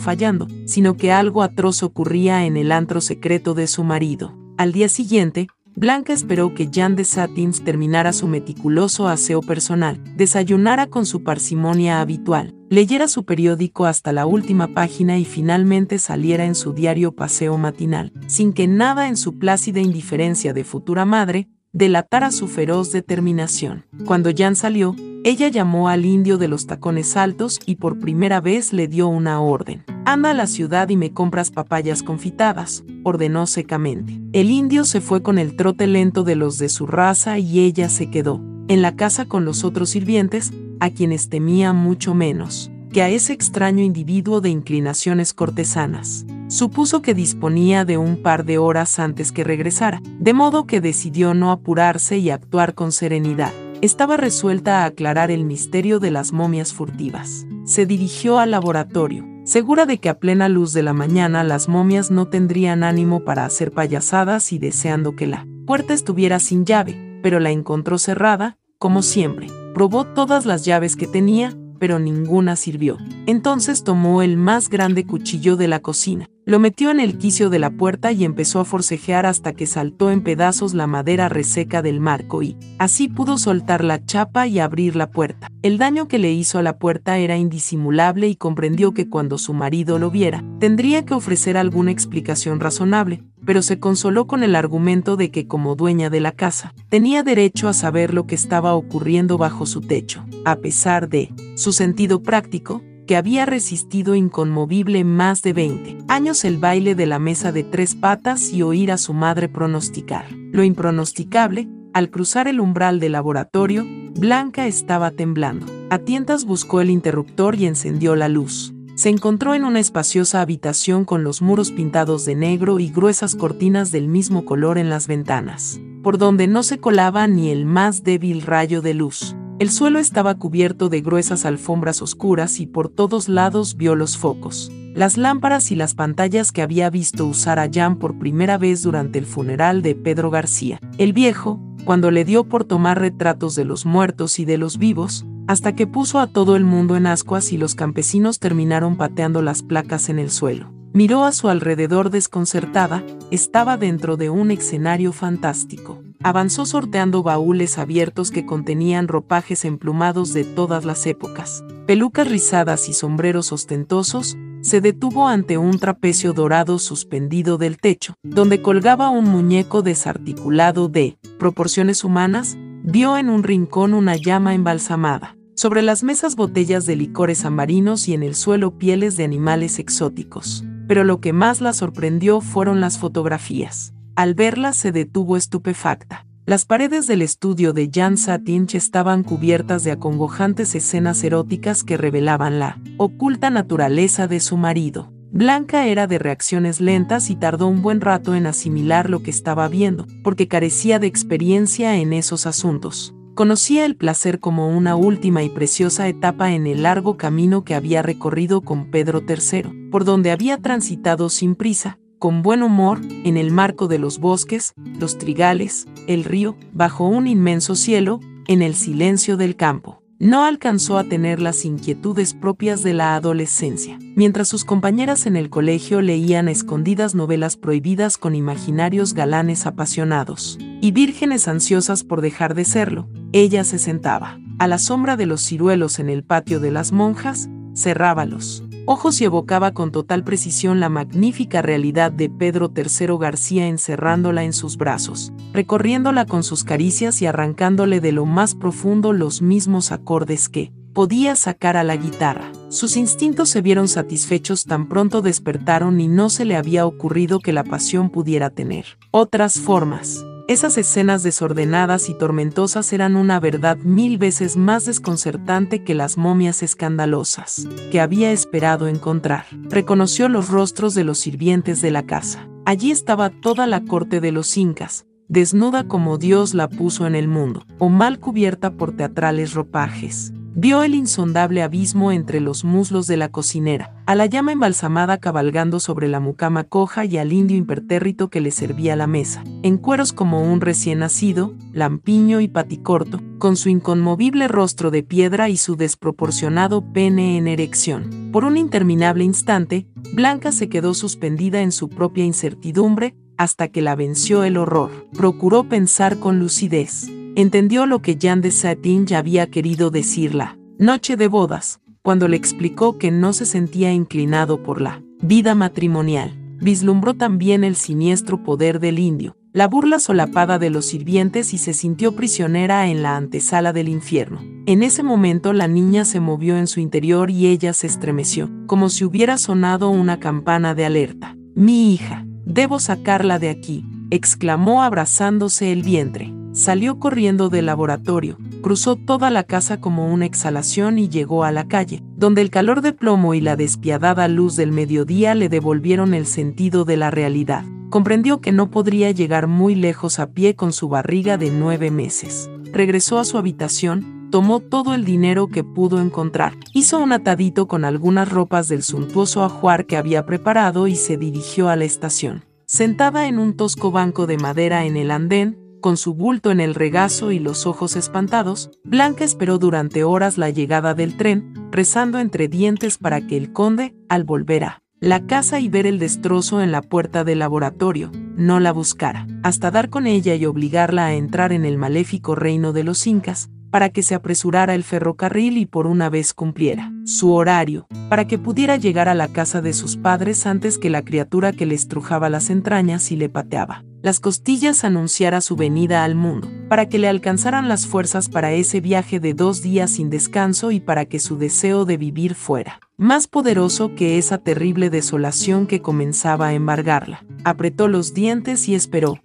fallando, 0.00 0.48
sino 0.64 0.96
que 0.96 1.12
algo 1.12 1.44
atroz 1.44 1.84
ocurría 1.84 2.44
en 2.44 2.56
el 2.56 2.72
antro 2.72 3.00
secreto 3.00 3.54
de 3.54 3.68
su 3.68 3.84
marido. 3.84 4.36
Al 4.58 4.72
día 4.72 4.88
siguiente, 4.88 5.46
Blanca 5.76 6.12
esperó 6.12 6.56
que 6.56 6.68
Jan 6.74 6.96
de 6.96 7.04
Satins 7.04 7.62
terminara 7.62 8.12
su 8.12 8.26
meticuloso 8.26 9.06
aseo 9.06 9.42
personal, 9.42 10.02
desayunara 10.16 10.88
con 10.88 11.06
su 11.06 11.22
parsimonia 11.22 12.00
habitual, 12.00 12.52
leyera 12.68 13.06
su 13.06 13.24
periódico 13.24 13.86
hasta 13.86 14.12
la 14.12 14.26
última 14.26 14.74
página 14.74 15.18
y 15.18 15.24
finalmente 15.24 16.00
saliera 16.00 16.46
en 16.46 16.56
su 16.56 16.72
diario 16.72 17.12
paseo 17.12 17.56
matinal, 17.58 18.12
sin 18.26 18.52
que 18.52 18.66
nada 18.66 19.06
en 19.06 19.16
su 19.16 19.38
plácida 19.38 19.78
indiferencia 19.78 20.52
de 20.52 20.64
futura 20.64 21.04
madre 21.04 21.48
delatara 21.76 22.30
su 22.30 22.48
feroz 22.48 22.90
determinación. 22.90 23.84
Cuando 24.06 24.30
Jan 24.34 24.56
salió, 24.56 24.96
ella 25.24 25.48
llamó 25.48 25.90
al 25.90 26.06
indio 26.06 26.38
de 26.38 26.48
los 26.48 26.66
tacones 26.66 27.18
altos 27.18 27.60
y 27.66 27.74
por 27.74 27.98
primera 27.98 28.40
vez 28.40 28.72
le 28.72 28.88
dio 28.88 29.08
una 29.08 29.40
orden. 29.42 29.84
Anda 30.06 30.30
a 30.30 30.34
la 30.34 30.46
ciudad 30.46 30.88
y 30.88 30.96
me 30.96 31.12
compras 31.12 31.50
papayas 31.50 32.02
confitadas, 32.02 32.82
ordenó 33.02 33.46
secamente. 33.46 34.18
El 34.32 34.50
indio 34.50 34.86
se 34.86 35.02
fue 35.02 35.22
con 35.22 35.38
el 35.38 35.54
trote 35.54 35.86
lento 35.86 36.24
de 36.24 36.36
los 36.36 36.58
de 36.58 36.70
su 36.70 36.86
raza 36.86 37.38
y 37.38 37.60
ella 37.60 37.90
se 37.90 38.08
quedó, 38.08 38.40
en 38.68 38.80
la 38.80 38.96
casa 38.96 39.26
con 39.26 39.44
los 39.44 39.62
otros 39.62 39.90
sirvientes, 39.90 40.54
a 40.80 40.88
quienes 40.88 41.28
temía 41.28 41.74
mucho 41.74 42.14
menos 42.14 42.70
que 42.90 43.02
a 43.02 43.10
ese 43.10 43.34
extraño 43.34 43.84
individuo 43.84 44.40
de 44.40 44.48
inclinaciones 44.48 45.34
cortesanas. 45.34 46.24
Supuso 46.48 47.02
que 47.02 47.14
disponía 47.14 47.84
de 47.84 47.98
un 47.98 48.22
par 48.22 48.44
de 48.44 48.58
horas 48.58 48.98
antes 48.98 49.32
que 49.32 49.44
regresara, 49.44 50.00
de 50.18 50.32
modo 50.32 50.66
que 50.66 50.80
decidió 50.80 51.34
no 51.34 51.50
apurarse 51.50 52.18
y 52.18 52.30
actuar 52.30 52.74
con 52.74 52.92
serenidad 52.92 53.52
estaba 53.82 54.16
resuelta 54.16 54.82
a 54.82 54.86
aclarar 54.86 55.30
el 55.30 55.44
misterio 55.44 56.00
de 56.00 56.10
las 56.10 56.32
momias 56.32 56.72
furtivas. 56.72 57.46
Se 57.64 57.86
dirigió 57.86 58.38
al 58.38 58.50
laboratorio, 58.50 59.26
segura 59.44 59.86
de 59.86 59.98
que 59.98 60.08
a 60.08 60.18
plena 60.18 60.48
luz 60.48 60.72
de 60.72 60.82
la 60.82 60.92
mañana 60.92 61.44
las 61.44 61.68
momias 61.68 62.10
no 62.10 62.28
tendrían 62.28 62.82
ánimo 62.82 63.24
para 63.24 63.44
hacer 63.44 63.72
payasadas 63.72 64.52
y 64.52 64.58
deseando 64.58 65.16
que 65.16 65.26
la 65.26 65.46
puerta 65.66 65.94
estuviera 65.94 66.38
sin 66.38 66.64
llave, 66.64 67.20
pero 67.22 67.40
la 67.40 67.50
encontró 67.50 67.98
cerrada, 67.98 68.58
como 68.78 69.02
siempre. 69.02 69.48
Probó 69.74 70.04
todas 70.04 70.46
las 70.46 70.64
llaves 70.64 70.96
que 70.96 71.06
tenía, 71.06 71.56
pero 71.78 71.98
ninguna 71.98 72.56
sirvió. 72.56 72.96
Entonces 73.26 73.84
tomó 73.84 74.22
el 74.22 74.36
más 74.36 74.70
grande 74.70 75.04
cuchillo 75.04 75.56
de 75.56 75.68
la 75.68 75.80
cocina, 75.80 76.30
lo 76.46 76.60
metió 76.60 76.92
en 76.92 77.00
el 77.00 77.18
quicio 77.18 77.50
de 77.50 77.58
la 77.58 77.70
puerta 77.70 78.12
y 78.12 78.24
empezó 78.24 78.60
a 78.60 78.64
forcejear 78.64 79.26
hasta 79.26 79.52
que 79.52 79.66
saltó 79.66 80.12
en 80.12 80.22
pedazos 80.22 80.74
la 80.74 80.86
madera 80.86 81.28
reseca 81.28 81.82
del 81.82 81.98
marco 81.98 82.40
y, 82.40 82.56
así 82.78 83.08
pudo 83.08 83.36
soltar 83.36 83.82
la 83.82 84.04
chapa 84.04 84.46
y 84.46 84.60
abrir 84.60 84.94
la 84.94 85.10
puerta. 85.10 85.48
El 85.62 85.76
daño 85.76 86.06
que 86.06 86.20
le 86.20 86.32
hizo 86.32 86.60
a 86.60 86.62
la 86.62 86.78
puerta 86.78 87.18
era 87.18 87.36
indisimulable 87.36 88.28
y 88.28 88.36
comprendió 88.36 88.94
que 88.94 89.08
cuando 89.08 89.38
su 89.38 89.54
marido 89.54 89.98
lo 89.98 90.12
viera, 90.12 90.44
tendría 90.60 91.04
que 91.04 91.14
ofrecer 91.14 91.56
alguna 91.56 91.90
explicación 91.90 92.60
razonable, 92.60 93.24
pero 93.44 93.60
se 93.60 93.80
consoló 93.80 94.28
con 94.28 94.44
el 94.44 94.54
argumento 94.54 95.16
de 95.16 95.32
que 95.32 95.48
como 95.48 95.74
dueña 95.74 96.10
de 96.10 96.20
la 96.20 96.30
casa, 96.30 96.74
tenía 96.88 97.24
derecho 97.24 97.68
a 97.68 97.72
saber 97.72 98.14
lo 98.14 98.28
que 98.28 98.36
estaba 98.36 98.74
ocurriendo 98.74 99.36
bajo 99.36 99.66
su 99.66 99.80
techo, 99.80 100.24
a 100.44 100.54
pesar 100.54 101.08
de 101.08 101.32
su 101.56 101.72
sentido 101.72 102.22
práctico, 102.22 102.82
que 103.06 103.16
había 103.16 103.46
resistido 103.46 104.14
inconmovible 104.14 105.04
más 105.04 105.42
de 105.42 105.52
20 105.52 105.98
años 106.08 106.44
el 106.44 106.58
baile 106.58 106.94
de 106.94 107.06
la 107.06 107.18
mesa 107.18 107.52
de 107.52 107.64
tres 107.64 107.94
patas 107.94 108.52
y 108.52 108.62
oír 108.62 108.92
a 108.92 108.98
su 108.98 109.14
madre 109.14 109.48
pronosticar. 109.48 110.26
Lo 110.52 110.64
impronosticable, 110.64 111.68
al 111.94 112.10
cruzar 112.10 112.48
el 112.48 112.60
umbral 112.60 113.00
del 113.00 113.12
laboratorio, 113.12 113.86
Blanca 114.18 114.66
estaba 114.66 115.10
temblando. 115.10 115.66
A 115.90 115.98
tientas 115.98 116.44
buscó 116.44 116.80
el 116.80 116.90
interruptor 116.90 117.54
y 117.54 117.66
encendió 117.66 118.16
la 118.16 118.28
luz. 118.28 118.72
Se 118.96 119.10
encontró 119.10 119.54
en 119.54 119.64
una 119.64 119.78
espaciosa 119.78 120.40
habitación 120.40 121.04
con 121.04 121.22
los 121.22 121.42
muros 121.42 121.70
pintados 121.70 122.24
de 122.24 122.34
negro 122.34 122.80
y 122.80 122.88
gruesas 122.88 123.36
cortinas 123.36 123.92
del 123.92 124.08
mismo 124.08 124.46
color 124.46 124.78
en 124.78 124.88
las 124.88 125.06
ventanas, 125.06 125.78
por 126.02 126.16
donde 126.16 126.46
no 126.46 126.62
se 126.62 126.78
colaba 126.78 127.26
ni 127.26 127.50
el 127.50 127.66
más 127.66 128.04
débil 128.04 128.40
rayo 128.40 128.80
de 128.80 128.94
luz. 128.94 129.36
El 129.58 129.70
suelo 129.70 129.98
estaba 129.98 130.34
cubierto 130.34 130.90
de 130.90 131.00
gruesas 131.00 131.46
alfombras 131.46 132.02
oscuras 132.02 132.60
y 132.60 132.66
por 132.66 132.90
todos 132.90 133.30
lados 133.30 133.78
vio 133.78 133.94
los 133.94 134.18
focos, 134.18 134.70
las 134.94 135.16
lámparas 135.16 135.72
y 135.72 135.76
las 135.76 135.94
pantallas 135.94 136.52
que 136.52 136.60
había 136.60 136.90
visto 136.90 137.24
usar 137.24 137.58
a 137.58 137.70
Jan 137.72 137.96
por 137.96 138.18
primera 138.18 138.58
vez 138.58 138.82
durante 138.82 139.18
el 139.18 139.24
funeral 139.24 139.80
de 139.80 139.94
Pedro 139.94 140.30
García. 140.30 140.78
El 140.98 141.14
viejo, 141.14 141.58
cuando 141.86 142.10
le 142.10 142.26
dio 142.26 142.44
por 142.44 142.64
tomar 142.64 143.00
retratos 143.00 143.54
de 143.54 143.64
los 143.64 143.86
muertos 143.86 144.38
y 144.38 144.44
de 144.44 144.58
los 144.58 144.76
vivos, 144.76 145.24
hasta 145.46 145.74
que 145.74 145.86
puso 145.86 146.18
a 146.18 146.26
todo 146.26 146.54
el 146.54 146.64
mundo 146.64 146.94
en 146.94 147.06
ascuas 147.06 147.50
y 147.50 147.56
los 147.56 147.74
campesinos 147.74 148.40
terminaron 148.40 148.96
pateando 148.96 149.40
las 149.40 149.62
placas 149.62 150.10
en 150.10 150.18
el 150.18 150.30
suelo. 150.30 150.70
Miró 150.92 151.24
a 151.24 151.32
su 151.32 151.48
alrededor 151.48 152.10
desconcertada, 152.10 153.02
estaba 153.30 153.78
dentro 153.78 154.18
de 154.18 154.28
un 154.28 154.50
escenario 154.50 155.14
fantástico. 155.14 156.02
Avanzó 156.26 156.66
sorteando 156.66 157.22
baúles 157.22 157.78
abiertos 157.78 158.32
que 158.32 158.44
contenían 158.44 159.06
ropajes 159.06 159.64
emplumados 159.64 160.32
de 160.32 160.42
todas 160.42 160.84
las 160.84 161.06
épocas, 161.06 161.62
pelucas 161.86 162.28
rizadas 162.28 162.88
y 162.88 162.94
sombreros 162.94 163.52
ostentosos, 163.52 164.36
se 164.60 164.80
detuvo 164.80 165.28
ante 165.28 165.56
un 165.56 165.78
trapecio 165.78 166.32
dorado 166.32 166.80
suspendido 166.80 167.58
del 167.58 167.78
techo, 167.78 168.14
donde 168.24 168.60
colgaba 168.60 169.08
un 169.08 169.26
muñeco 169.26 169.82
desarticulado 169.82 170.88
de 170.88 171.16
proporciones 171.38 172.02
humanas, 172.02 172.56
vio 172.82 173.16
en 173.18 173.30
un 173.30 173.44
rincón 173.44 173.94
una 173.94 174.16
llama 174.16 174.52
embalsamada. 174.52 175.36
Sobre 175.54 175.80
las 175.80 176.02
mesas 176.02 176.34
botellas 176.34 176.86
de 176.86 176.96
licores 176.96 177.44
amarinos 177.44 178.08
y 178.08 178.14
en 178.14 178.24
el 178.24 178.34
suelo 178.34 178.76
pieles 178.76 179.16
de 179.16 179.22
animales 179.22 179.78
exóticos 179.78 180.64
pero 180.88 181.02
lo 181.02 181.20
que 181.20 181.32
más 181.32 181.60
la 181.60 181.72
sorprendió 181.72 182.40
fueron 182.40 182.80
las 182.80 182.96
fotografías. 182.98 183.92
Al 184.16 184.32
verlas 184.32 184.78
se 184.78 184.92
detuvo 184.92 185.36
estupefacta. 185.36 186.24
Las 186.46 186.64
paredes 186.64 187.06
del 187.06 187.20
estudio 187.20 187.74
de 187.74 187.90
Jan 187.92 188.16
Satinch 188.16 188.74
estaban 188.74 189.22
cubiertas 189.22 189.84
de 189.84 189.90
acongojantes 189.90 190.74
escenas 190.74 191.22
eróticas 191.22 191.84
que 191.84 191.98
revelaban 191.98 192.58
la 192.58 192.80
oculta 192.96 193.50
naturaleza 193.50 194.26
de 194.26 194.40
su 194.40 194.56
marido. 194.56 195.12
Blanca 195.32 195.86
era 195.86 196.06
de 196.06 196.18
reacciones 196.18 196.80
lentas 196.80 197.28
y 197.28 197.36
tardó 197.36 197.66
un 197.66 197.82
buen 197.82 198.00
rato 198.00 198.34
en 198.34 198.46
asimilar 198.46 199.10
lo 199.10 199.22
que 199.22 199.30
estaba 199.30 199.68
viendo, 199.68 200.06
porque 200.24 200.48
carecía 200.48 200.98
de 200.98 201.08
experiencia 201.08 201.96
en 201.96 202.14
esos 202.14 202.46
asuntos. 202.46 203.14
Conocía 203.34 203.84
el 203.84 203.96
placer 203.96 204.40
como 204.40 204.74
una 204.74 204.96
última 204.96 205.42
y 205.42 205.50
preciosa 205.50 206.08
etapa 206.08 206.52
en 206.52 206.66
el 206.66 206.84
largo 206.84 207.18
camino 207.18 207.64
que 207.64 207.74
había 207.74 208.00
recorrido 208.00 208.62
con 208.62 208.90
Pedro 208.90 209.22
III, 209.28 209.90
por 209.90 210.06
donde 210.06 210.30
había 210.30 210.56
transitado 210.56 211.28
sin 211.28 211.54
prisa, 211.54 211.98
con 212.26 212.42
buen 212.42 212.64
humor, 212.64 213.02
en 213.22 213.36
el 213.36 213.52
marco 213.52 213.86
de 213.86 214.00
los 214.00 214.18
bosques, 214.18 214.74
los 214.98 215.16
trigales, 215.16 215.86
el 216.08 216.24
río, 216.24 216.56
bajo 216.72 217.06
un 217.06 217.28
inmenso 217.28 217.76
cielo, 217.76 218.18
en 218.48 218.62
el 218.62 218.74
silencio 218.74 219.36
del 219.36 219.54
campo. 219.54 220.02
No 220.18 220.42
alcanzó 220.44 220.98
a 220.98 221.04
tener 221.04 221.40
las 221.40 221.64
inquietudes 221.64 222.34
propias 222.34 222.82
de 222.82 222.94
la 222.94 223.14
adolescencia, 223.14 224.00
mientras 224.16 224.48
sus 224.48 224.64
compañeras 224.64 225.26
en 225.26 225.36
el 225.36 225.50
colegio 225.50 226.02
leían 226.02 226.48
escondidas 226.48 227.14
novelas 227.14 227.56
prohibidas 227.56 228.18
con 228.18 228.34
imaginarios 228.34 229.14
galanes 229.14 229.64
apasionados 229.64 230.58
y 230.80 230.90
vírgenes 230.90 231.46
ansiosas 231.46 232.02
por 232.02 232.22
dejar 232.22 232.56
de 232.56 232.64
serlo, 232.64 233.08
ella 233.30 233.62
se 233.62 233.78
sentaba, 233.78 234.40
a 234.58 234.66
la 234.66 234.78
sombra 234.78 235.16
de 235.16 235.26
los 235.26 235.42
ciruelos 235.42 236.00
en 236.00 236.08
el 236.10 236.24
patio 236.24 236.58
de 236.58 236.72
las 236.72 236.90
monjas, 236.90 237.48
cerrábalos 237.76 238.65
ojos 238.86 239.20
y 239.20 239.24
evocaba 239.24 239.72
con 239.72 239.92
total 239.92 240.24
precisión 240.24 240.80
la 240.80 240.88
magnífica 240.88 241.60
realidad 241.60 242.12
de 242.12 242.30
Pedro 242.30 242.72
III 242.74 243.18
García 243.18 243.66
encerrándola 243.66 244.44
en 244.44 244.52
sus 244.52 244.76
brazos, 244.76 245.32
recorriéndola 245.52 246.24
con 246.24 246.42
sus 246.42 246.64
caricias 246.64 247.20
y 247.20 247.26
arrancándole 247.26 248.00
de 248.00 248.12
lo 248.12 248.24
más 248.24 248.54
profundo 248.54 249.12
los 249.12 249.42
mismos 249.42 249.92
acordes 249.92 250.48
que 250.48 250.72
podía 250.92 251.36
sacar 251.36 251.76
a 251.76 251.84
la 251.84 251.96
guitarra. 251.96 252.50
Sus 252.70 252.96
instintos 252.96 253.50
se 253.50 253.60
vieron 253.60 253.86
satisfechos 253.86 254.64
tan 254.64 254.88
pronto 254.88 255.20
despertaron 255.20 256.00
y 256.00 256.08
no 256.08 256.30
se 256.30 256.44
le 256.44 256.56
había 256.56 256.86
ocurrido 256.86 257.38
que 257.40 257.52
la 257.52 257.64
pasión 257.64 258.08
pudiera 258.08 258.50
tener 258.50 258.86
otras 259.10 259.60
formas. 259.60 260.25
Esas 260.48 260.78
escenas 260.78 261.24
desordenadas 261.24 262.08
y 262.08 262.14
tormentosas 262.14 262.92
eran 262.92 263.16
una 263.16 263.40
verdad 263.40 263.78
mil 263.78 264.16
veces 264.16 264.56
más 264.56 264.84
desconcertante 264.84 265.82
que 265.82 265.92
las 265.92 266.16
momias 266.16 266.62
escandalosas 266.62 267.66
que 267.90 268.00
había 268.00 268.30
esperado 268.30 268.86
encontrar. 268.86 269.46
Reconoció 269.68 270.28
los 270.28 270.48
rostros 270.48 270.94
de 270.94 271.02
los 271.02 271.18
sirvientes 271.18 271.82
de 271.82 271.90
la 271.90 272.06
casa. 272.06 272.48
Allí 272.64 272.92
estaba 272.92 273.30
toda 273.30 273.66
la 273.66 273.82
corte 273.84 274.20
de 274.20 274.30
los 274.30 274.56
incas, 274.56 275.04
desnuda 275.26 275.88
como 275.88 276.16
Dios 276.16 276.54
la 276.54 276.68
puso 276.68 277.08
en 277.08 277.16
el 277.16 277.26
mundo, 277.26 277.66
o 277.80 277.88
mal 277.88 278.20
cubierta 278.20 278.70
por 278.70 278.94
teatrales 278.94 279.52
ropajes. 279.52 280.32
Vio 280.58 280.82
el 280.82 280.94
insondable 280.94 281.62
abismo 281.62 282.12
entre 282.12 282.40
los 282.40 282.64
muslos 282.64 283.06
de 283.06 283.18
la 283.18 283.28
cocinera, 283.28 283.94
a 284.06 284.14
la 284.14 284.24
llama 284.24 284.52
embalsamada 284.52 285.18
cabalgando 285.18 285.80
sobre 285.80 286.08
la 286.08 286.18
mucama 286.18 286.64
coja 286.64 287.04
y 287.04 287.18
al 287.18 287.34
indio 287.34 287.58
impertérrito 287.58 288.30
que 288.30 288.40
le 288.40 288.50
servía 288.50 288.96
la 288.96 289.06
mesa, 289.06 289.44
en 289.62 289.76
cueros 289.76 290.14
como 290.14 290.50
un 290.50 290.62
recién 290.62 291.00
nacido, 291.00 291.52
lampiño 291.74 292.40
y 292.40 292.48
paticorto, 292.48 293.20
con 293.36 293.56
su 293.56 293.68
inconmovible 293.68 294.48
rostro 294.48 294.90
de 294.90 295.02
piedra 295.02 295.50
y 295.50 295.58
su 295.58 295.76
desproporcionado 295.76 296.80
pene 296.90 297.36
en 297.36 297.48
erección. 297.48 298.30
Por 298.32 298.46
un 298.46 298.56
interminable 298.56 299.24
instante, 299.24 299.86
Blanca 300.14 300.52
se 300.52 300.70
quedó 300.70 300.94
suspendida 300.94 301.60
en 301.60 301.70
su 301.70 301.90
propia 301.90 302.24
incertidumbre, 302.24 303.14
hasta 303.36 303.68
que 303.68 303.82
la 303.82 303.94
venció 303.94 304.42
el 304.42 304.56
horror. 304.56 304.90
Procuró 305.12 305.68
pensar 305.68 306.18
con 306.18 306.38
lucidez 306.38 307.10
entendió 307.36 307.86
lo 307.86 308.00
que 308.00 308.16
Jean 308.16 308.40
de 308.40 308.50
Satin 308.50 309.06
ya 309.06 309.18
había 309.18 309.46
querido 309.48 309.90
decirla. 309.90 310.58
Noche 310.78 311.16
de 311.16 311.28
bodas, 311.28 311.80
cuando 312.02 312.28
le 312.28 312.36
explicó 312.36 312.98
que 312.98 313.10
no 313.10 313.32
se 313.32 313.44
sentía 313.46 313.92
inclinado 313.92 314.62
por 314.62 314.80
la 314.80 315.02
vida 315.20 315.54
matrimonial. 315.54 316.34
Vislumbró 316.58 317.14
también 317.14 317.64
el 317.64 317.76
siniestro 317.76 318.42
poder 318.42 318.80
del 318.80 318.98
indio, 318.98 319.36
la 319.52 319.68
burla 319.68 319.98
solapada 319.98 320.58
de 320.58 320.70
los 320.70 320.86
sirvientes 320.86 321.52
y 321.52 321.58
se 321.58 321.74
sintió 321.74 322.16
prisionera 322.16 322.88
en 322.88 323.02
la 323.02 323.16
antesala 323.16 323.74
del 323.74 323.88
infierno. 323.88 324.40
En 324.64 324.82
ese 324.82 325.02
momento 325.02 325.52
la 325.52 325.68
niña 325.68 326.06
se 326.06 326.20
movió 326.20 326.56
en 326.56 326.66
su 326.66 326.80
interior 326.80 327.30
y 327.30 327.46
ella 327.46 327.74
se 327.74 327.86
estremeció, 327.86 328.50
como 328.66 328.88
si 328.88 329.04
hubiera 329.04 329.36
sonado 329.36 329.90
una 329.90 330.18
campana 330.18 330.74
de 330.74 330.86
alerta. 330.86 331.36
Mi 331.54 331.92
hija, 331.92 332.26
debo 332.46 332.78
sacarla 332.78 333.38
de 333.38 333.50
aquí, 333.50 333.84
exclamó 334.10 334.82
abrazándose 334.82 335.72
el 335.72 335.82
vientre. 335.82 336.35
Salió 336.56 336.98
corriendo 336.98 337.50
del 337.50 337.66
laboratorio, 337.66 338.38
cruzó 338.62 338.96
toda 338.96 339.28
la 339.28 339.42
casa 339.42 339.78
como 339.78 340.10
una 340.10 340.24
exhalación 340.24 340.98
y 340.98 341.10
llegó 341.10 341.44
a 341.44 341.52
la 341.52 341.68
calle, 341.68 342.02
donde 342.16 342.40
el 342.40 342.48
calor 342.48 342.80
de 342.80 342.94
plomo 342.94 343.34
y 343.34 343.42
la 343.42 343.56
despiadada 343.56 344.26
luz 344.26 344.56
del 344.56 344.72
mediodía 344.72 345.34
le 345.34 345.50
devolvieron 345.50 346.14
el 346.14 346.24
sentido 346.24 346.86
de 346.86 346.96
la 346.96 347.10
realidad. 347.10 347.66
Comprendió 347.90 348.40
que 348.40 348.52
no 348.52 348.70
podría 348.70 349.10
llegar 349.10 349.48
muy 349.48 349.74
lejos 349.74 350.18
a 350.18 350.30
pie 350.30 350.56
con 350.56 350.72
su 350.72 350.88
barriga 350.88 351.36
de 351.36 351.50
nueve 351.50 351.90
meses. 351.90 352.48
Regresó 352.72 353.18
a 353.18 353.26
su 353.26 353.36
habitación, 353.36 354.30
tomó 354.30 354.60
todo 354.60 354.94
el 354.94 355.04
dinero 355.04 355.48
que 355.48 355.62
pudo 355.62 356.00
encontrar, 356.00 356.54
hizo 356.72 356.98
un 356.98 357.12
atadito 357.12 357.68
con 357.68 357.84
algunas 357.84 358.32
ropas 358.32 358.66
del 358.68 358.82
suntuoso 358.82 359.44
ajuar 359.44 359.84
que 359.84 359.98
había 359.98 360.24
preparado 360.24 360.86
y 360.86 360.96
se 360.96 361.18
dirigió 361.18 361.68
a 361.68 361.76
la 361.76 361.84
estación. 361.84 362.46
Sentada 362.64 363.28
en 363.28 363.38
un 363.38 363.58
tosco 363.58 363.90
banco 363.90 364.26
de 364.26 364.38
madera 364.38 364.86
en 364.86 364.96
el 364.96 365.10
andén, 365.10 365.65
con 365.80 365.96
su 365.96 366.14
bulto 366.14 366.50
en 366.50 366.60
el 366.60 366.74
regazo 366.74 367.32
y 367.32 367.38
los 367.38 367.66
ojos 367.66 367.96
espantados, 367.96 368.70
Blanca 368.84 369.24
esperó 369.24 369.58
durante 369.58 370.04
horas 370.04 370.38
la 370.38 370.50
llegada 370.50 370.94
del 370.94 371.16
tren, 371.16 371.52
rezando 371.70 372.18
entre 372.18 372.48
dientes 372.48 372.98
para 372.98 373.26
que 373.26 373.36
el 373.36 373.52
conde, 373.52 373.94
al 374.08 374.24
volver 374.24 374.64
a 374.64 374.82
la 375.00 375.26
casa 375.26 375.60
y 375.60 375.68
ver 375.68 375.86
el 375.86 375.98
destrozo 375.98 376.62
en 376.62 376.72
la 376.72 376.80
puerta 376.80 377.22
del 377.22 377.40
laboratorio, 377.40 378.10
no 378.36 378.60
la 378.60 378.72
buscara, 378.72 379.26
hasta 379.42 379.70
dar 379.70 379.90
con 379.90 380.06
ella 380.06 380.34
y 380.34 380.46
obligarla 380.46 381.06
a 381.06 381.14
entrar 381.14 381.52
en 381.52 381.66
el 381.66 381.76
maléfico 381.76 382.34
reino 382.34 382.72
de 382.72 382.82
los 382.82 383.06
incas, 383.06 383.50
para 383.70 383.90
que 383.90 384.02
se 384.02 384.14
apresurara 384.14 384.74
el 384.74 384.84
ferrocarril 384.84 385.58
y 385.58 385.66
por 385.66 385.86
una 385.86 386.08
vez 386.08 386.32
cumpliera 386.32 386.92
su 387.04 387.32
horario, 387.32 387.86
para 388.08 388.26
que 388.26 388.38
pudiera 388.38 388.76
llegar 388.76 389.08
a 389.08 389.14
la 389.14 389.28
casa 389.28 389.60
de 389.60 389.74
sus 389.74 389.98
padres 389.98 390.46
antes 390.46 390.78
que 390.78 390.88
la 390.88 391.02
criatura 391.02 391.52
que 391.52 391.66
le 391.66 391.74
estrujaba 391.74 392.30
las 392.30 392.48
entrañas 392.48 393.12
y 393.12 393.16
le 393.16 393.28
pateaba 393.28 393.84
las 394.06 394.20
costillas 394.20 394.84
anunciara 394.84 395.40
su 395.40 395.56
venida 395.56 396.04
al 396.04 396.14
mundo, 396.14 396.48
para 396.68 396.88
que 396.88 397.00
le 397.00 397.08
alcanzaran 397.08 397.68
las 397.68 397.88
fuerzas 397.88 398.28
para 398.28 398.52
ese 398.52 398.80
viaje 398.80 399.18
de 399.18 399.34
dos 399.34 399.62
días 399.62 399.90
sin 399.90 400.10
descanso 400.10 400.70
y 400.70 400.78
para 400.78 401.06
que 401.06 401.18
su 401.18 401.38
deseo 401.38 401.84
de 401.84 401.96
vivir 401.96 402.36
fuera 402.36 402.78
más 402.98 403.26
poderoso 403.26 403.94
que 403.94 404.16
esa 404.16 404.38
terrible 404.38 404.88
desolación 404.88 405.66
que 405.66 405.82
comenzaba 405.82 406.48
a 406.48 406.54
embargarla. 406.54 407.24
Apretó 407.44 407.88
los 407.88 408.14
dientes 408.14 408.68
y 408.68 408.74
esperó, 408.74 409.20